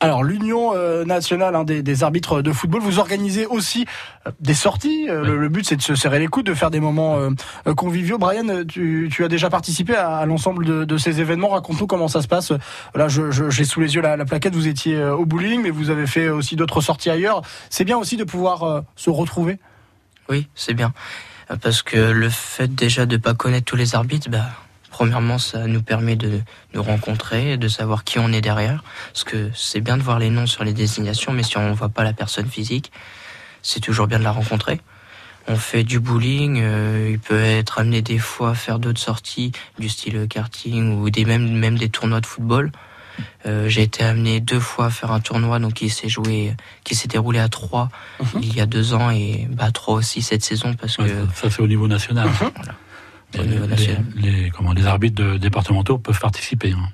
Alors 0.01 0.23
l'Union 0.23 0.71
euh, 0.75 1.05
nationale 1.05 1.55
hein, 1.55 1.63
des, 1.63 1.81
des 1.81 2.03
arbitres 2.03 2.41
de 2.41 2.51
football, 2.51 2.81
vous 2.81 2.99
organisez 2.99 3.45
aussi 3.45 3.85
euh, 4.27 4.31
des 4.41 4.53
sorties. 4.53 5.07
Euh, 5.09 5.23
le, 5.23 5.37
le 5.37 5.47
but 5.49 5.65
c'est 5.65 5.77
de 5.77 5.81
se 5.81 5.95
serrer 5.95 6.19
les 6.19 6.27
coudes, 6.27 6.45
de 6.47 6.53
faire 6.53 6.71
des 6.71 6.81
moments 6.81 7.17
euh, 7.19 7.73
conviviaux. 7.73 8.17
Brian, 8.17 8.65
tu, 8.67 9.09
tu 9.11 9.23
as 9.23 9.29
déjà 9.29 9.49
participé 9.49 9.95
à, 9.95 10.17
à 10.17 10.25
l'ensemble 10.25 10.65
de, 10.65 10.83
de 10.83 10.97
ces 10.97 11.21
événements. 11.21 11.49
Raconte-nous 11.49 11.87
comment 11.87 12.09
ça 12.09 12.21
se 12.21 12.27
passe. 12.27 12.51
Là, 12.95 13.07
je- 13.07 13.31
je- 13.31 13.49
j'ai 13.49 13.63
sous 13.63 13.79
les 13.79 13.95
yeux 13.95 14.01
la, 14.01 14.17
la 14.17 14.25
plaquette. 14.25 14.55
Vous 14.55 14.67
étiez 14.67 15.01
au 15.05 15.25
bowling, 15.25 15.61
mais 15.61 15.69
vous 15.69 15.89
avez 15.89 16.05
fait 16.07 16.27
aussi 16.29 16.55
d'autres 16.57 16.81
sorties 16.81 17.09
ailleurs. 17.09 17.41
C'est 17.69 17.85
bien 17.85 17.97
aussi 17.97 18.17
de 18.17 18.23
pouvoir 18.25 18.63
euh, 18.63 18.81
se 18.97 19.09
retrouver. 19.09 19.57
Oui, 20.29 20.47
c'est 20.55 20.73
bien. 20.73 20.93
Parce 21.61 21.81
que 21.81 21.97
le 21.97 22.29
fait 22.29 22.73
déjà 22.73 23.05
de 23.05 23.17
pas 23.17 23.33
connaître 23.33 23.65
tous 23.65 23.75
les 23.75 23.95
arbitres, 23.95 24.29
bah, 24.29 24.45
premièrement, 25.01 25.39
ça 25.39 25.65
nous 25.65 25.81
permet 25.81 26.15
de 26.15 26.41
nous 26.75 26.83
rencontrer, 26.83 27.57
de 27.57 27.67
savoir 27.67 28.03
qui 28.03 28.19
on 28.19 28.31
est 28.31 28.41
derrière. 28.41 28.83
Parce 29.11 29.23
que 29.23 29.49
c'est 29.55 29.81
bien 29.81 29.97
de 29.97 30.03
voir 30.03 30.19
les 30.19 30.29
noms 30.29 30.45
sur 30.45 30.63
les 30.63 30.73
désignations, 30.73 31.33
mais 31.33 31.41
si 31.41 31.57
on 31.57 31.73
voit 31.73 31.89
pas 31.89 32.03
la 32.03 32.13
personne 32.13 32.45
physique, 32.45 32.91
c'est 33.63 33.79
toujours 33.79 34.05
bien 34.05 34.19
de 34.19 34.23
la 34.23 34.31
rencontrer. 34.31 34.79
On 35.47 35.55
fait 35.55 35.83
du 35.83 35.99
bowling, 35.99 36.59
euh, 36.61 37.09
il 37.13 37.17
peut 37.17 37.41
être 37.41 37.79
amené 37.79 38.03
des 38.03 38.19
fois 38.19 38.51
à 38.51 38.53
faire 38.53 38.77
d'autres 38.77 38.99
sorties 38.99 39.53
du 39.79 39.89
style 39.89 40.27
karting 40.29 40.99
ou 40.99 41.09
des 41.09 41.25
même 41.25 41.51
même 41.51 41.79
des 41.79 41.89
tournois 41.89 42.21
de 42.21 42.27
football. 42.27 42.71
Euh, 43.47 43.67
j'ai 43.69 43.81
été 43.81 44.03
amené 44.03 44.39
deux 44.39 44.59
fois 44.59 44.85
à 44.85 44.89
faire 44.91 45.11
un 45.11 45.19
tournoi 45.19 45.57
donc 45.57 45.73
qui 45.73 45.89
s'est 45.89 46.09
joué, 46.09 46.55
qui 46.83 46.93
s'est 46.93 47.07
déroulé 47.07 47.39
à 47.39 47.49
trois 47.49 47.89
il 48.39 48.55
y 48.55 48.61
a 48.61 48.67
deux 48.67 48.93
ans 48.93 49.09
et 49.09 49.47
bah 49.49 49.71
trois 49.71 49.95
aussi 49.95 50.21
cette 50.21 50.43
saison 50.43 50.75
parce 50.75 50.97
que 50.97 51.07
ça, 51.07 51.15
ça, 51.33 51.49
c'est 51.49 51.61
au 51.63 51.67
niveau 51.67 51.87
national. 51.87 52.29
Voilà. 52.55 52.75
Les, 53.35 54.49
comment, 54.55 54.73
les 54.73 54.85
arbitres 54.87 55.21
de- 55.23 55.37
départementaux 55.37 55.97
peuvent 55.97 56.19
participer. 56.19 56.71
hein. 56.73 56.89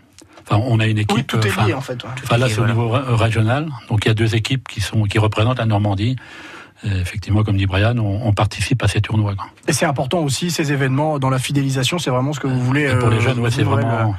Enfin, 0.49 0.61
on 0.65 0.79
a 0.79 0.85
une 0.87 0.97
équipe. 0.97 1.17
Oui, 1.17 1.23
tout 1.25 1.45
est 1.45 1.65
lié 1.65 1.73
en 1.73 1.81
fait. 1.81 2.01
ouais. 2.03 2.09
enfin, 2.23 2.37
là, 2.37 2.47
c'est 2.47 2.55
voilà. 2.55 2.73
au 2.73 2.75
niveau 2.75 2.89
ré- 2.89 3.01
régional. 3.15 3.67
Donc, 3.89 4.05
il 4.05 4.07
y 4.07 4.11
a 4.11 4.13
deux 4.13 4.33
équipes 4.35 4.67
qui 4.67 4.79
sont 4.81 5.03
qui 5.03 5.19
représentent 5.19 5.59
la 5.59 5.65
Normandie. 5.65 6.15
Et 6.85 6.89
effectivement, 6.99 7.43
comme 7.43 7.57
dit 7.57 7.65
Brian, 7.65 7.97
on, 7.97 8.27
on 8.27 8.33
participe 8.33 8.83
à 8.83 8.87
ces 8.87 9.01
tournois. 9.01 9.35
quoi. 9.35 9.47
Et 9.67 9.73
c'est 9.73 9.85
important 9.87 10.19
aussi 10.19 10.51
ces 10.51 10.71
événements 10.71 11.17
dans 11.19 11.29
la 11.31 11.39
fidélisation. 11.39 11.97
C'est 11.99 12.11
vraiment 12.11 12.33
ce 12.33 12.39
que 12.39 12.47
vous 12.47 12.61
voulez. 12.63 12.83
Et 12.83 12.95
pour 12.95 13.07
euh, 13.09 13.11
les 13.11 13.19
jeunes, 13.19 13.39
ouais, 13.39 13.49
c'est 13.51 13.63
vraiment, 13.63 14.15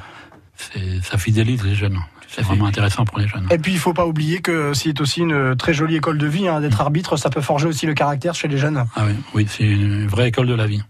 c'est- 0.55 1.01
ça 1.03 1.17
fidélise 1.17 1.63
les 1.63 1.73
jeunes. 1.73 1.97
C'est 2.27 2.43
vraiment 2.43 2.65
intéressant 2.67 3.05
pour 3.05 3.17
les 3.17 3.27
jeunes. 3.27 3.47
Et 3.49 3.57
puis 3.57 3.71
il 3.71 3.79
faut 3.79 3.93
pas 3.93 4.05
oublier 4.05 4.39
que 4.39 4.73
c'est 4.75 5.01
aussi 5.01 5.21
une 5.21 5.55
très 5.55 5.73
jolie 5.73 5.95
école 5.95 6.19
de 6.19 6.27
vie 6.27 6.47
hein, 6.47 6.61
d'être 6.61 6.79
arbitre, 6.79 7.17
ça 7.17 7.31
peut 7.31 7.41
forger 7.41 7.65
aussi 7.65 7.87
le 7.87 7.95
caractère 7.95 8.35
chez 8.35 8.47
les 8.47 8.57
jeunes. 8.59 8.85
Ah 8.95 9.01
oui, 9.07 9.13
oui, 9.33 9.47
c'est 9.49 9.63
une 9.63 10.05
vraie 10.05 10.27
école 10.27 10.45
de 10.45 10.53
la 10.53 10.67
vie. 10.67 10.83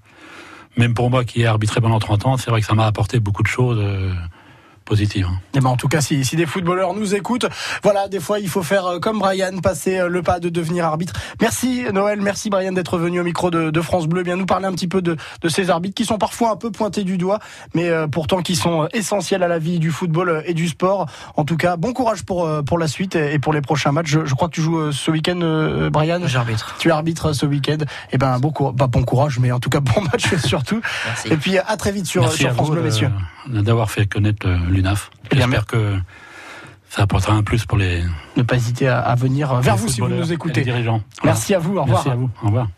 Même 0.80 0.94
pour 0.94 1.10
moi 1.10 1.26
qui 1.26 1.42
ai 1.42 1.46
arbitré 1.46 1.82
pendant 1.82 2.00
30 2.00 2.26
ans, 2.26 2.38
c'est 2.38 2.50
vrai 2.52 2.62
que 2.62 2.66
ça 2.66 2.74
m'a 2.74 2.86
apporté 2.86 3.20
beaucoup 3.20 3.44
de 3.44 3.50
choses 3.50 3.78
positives. 4.90 5.28
hein. 5.30 5.40
Et 5.54 5.60
ben 5.62 5.70
en 5.70 5.78
tout 5.78 5.88
cas, 5.88 6.02
si, 6.02 6.26
si 6.26 6.36
des 6.36 6.46
footballeurs 6.46 6.94
nous 6.94 7.16
écoutent, 7.16 7.46
voilà, 7.84 8.08
des 8.10 8.20
fois 8.20 8.40
il 8.40 8.50
faut 8.50 8.64
faire 8.64 8.86
euh, 8.86 9.00
comme 9.00 9.20
Brian, 9.20 9.58
passer 9.64 10.00
euh, 10.00 10.10
le 10.10 10.22
pas 10.24 10.40
de 10.40 10.50
devenir 10.50 10.86
arbitre. 10.86 11.14
Merci 11.40 11.86
Noël, 11.94 12.20
merci 12.22 12.50
Brian 12.50 12.72
d'être 12.74 12.98
venu 12.98 13.20
au 13.22 13.24
micro 13.24 13.52
de, 13.52 13.70
de 13.70 13.82
France 13.82 14.08
Bleu, 14.08 14.24
bien 14.24 14.36
nous 14.36 14.46
parler 14.46 14.66
un 14.66 14.74
petit 14.74 14.88
peu 14.88 15.02
de, 15.02 15.16
de 15.42 15.50
ces 15.50 15.70
arbitres 15.70 15.96
qui 15.96 16.06
sont 16.06 16.18
parfois 16.18 16.52
un 16.52 16.56
peu 16.58 16.72
pointés 16.72 17.04
du 17.06 17.18
doigt, 17.18 17.40
mais 17.76 17.88
euh, 17.90 18.08
pourtant 18.08 18.42
qui 18.42 18.56
sont 18.56 18.88
essentiels 18.92 19.44
à 19.44 19.48
la 19.48 19.60
vie 19.60 19.80
du 19.80 19.92
football 19.92 20.44
et 20.46 20.54
du 20.54 20.68
sport. 20.68 21.06
En 21.38 21.46
tout 21.46 21.56
cas, 21.58 21.78
bon 21.78 21.94
courage 21.94 22.24
pour 22.24 22.50
pour 22.66 22.78
la 22.80 22.88
suite 22.88 23.16
et, 23.16 23.34
et 23.34 23.40
pour 23.40 23.54
les 23.54 23.62
prochains 23.62 23.92
matchs. 23.92 24.10
Je, 24.10 24.26
je 24.26 24.34
crois 24.34 24.48
que 24.50 24.56
tu 24.56 24.62
joues 24.62 24.92
ce 24.92 25.12
week-end, 25.12 25.40
euh, 25.42 25.90
Brian. 25.90 26.20
j'arbitre. 26.26 26.76
Tu 26.80 26.90
arbitres 26.92 27.34
ce 27.34 27.46
week-end. 27.46 27.78
Et 28.12 28.18
ben 28.18 28.40
bon, 28.40 28.52
pas 28.52 28.88
bon 28.88 29.04
courage, 29.04 29.40
mais 29.40 29.52
en 29.52 29.60
tout 29.60 29.70
cas 29.70 29.80
bon 29.80 30.02
match 30.12 30.36
surtout. 30.46 30.82
Merci. 31.06 31.28
Et 31.30 31.38
puis 31.38 31.58
à 31.58 31.78
très 31.78 31.92
vite 31.92 32.06
sur, 32.08 32.24
France 32.54 32.70
Bleu, 32.72 32.82
messieurs. 32.82 33.12
d'avoir 33.48 33.92
fait 33.92 34.06
connaître 34.08 34.48
euh, 34.48 34.58
l'UNAF. 34.80 35.12
J'espère 35.32 35.66
que 35.66 35.98
ça 36.90 37.04
apportera 37.04 37.34
un 37.34 37.44
plus 37.44 37.66
pour 37.66 37.78
les, 37.78 38.04
Ne 38.36 38.44
pas 38.44 38.56
hésiter 38.56 38.88
à, 38.88 39.14
venir 39.16 39.54
vers 39.62 39.76
les 39.76 39.82
vous 39.82 39.88
si 39.90 40.02
vous 40.02 40.08
nous 40.08 40.22
les 40.22 40.34
écoutez. 40.34 40.62
dirigeants. 40.62 41.02
Merci 41.24 41.54
à 41.54 41.60
vous. 41.60 41.78
Au 41.78 41.84
revoir. 41.84 42.00
Merci 42.00 42.10
à 42.10 42.16
vous. 42.16 42.30
Au 42.42 42.48
revoir. 42.48 42.70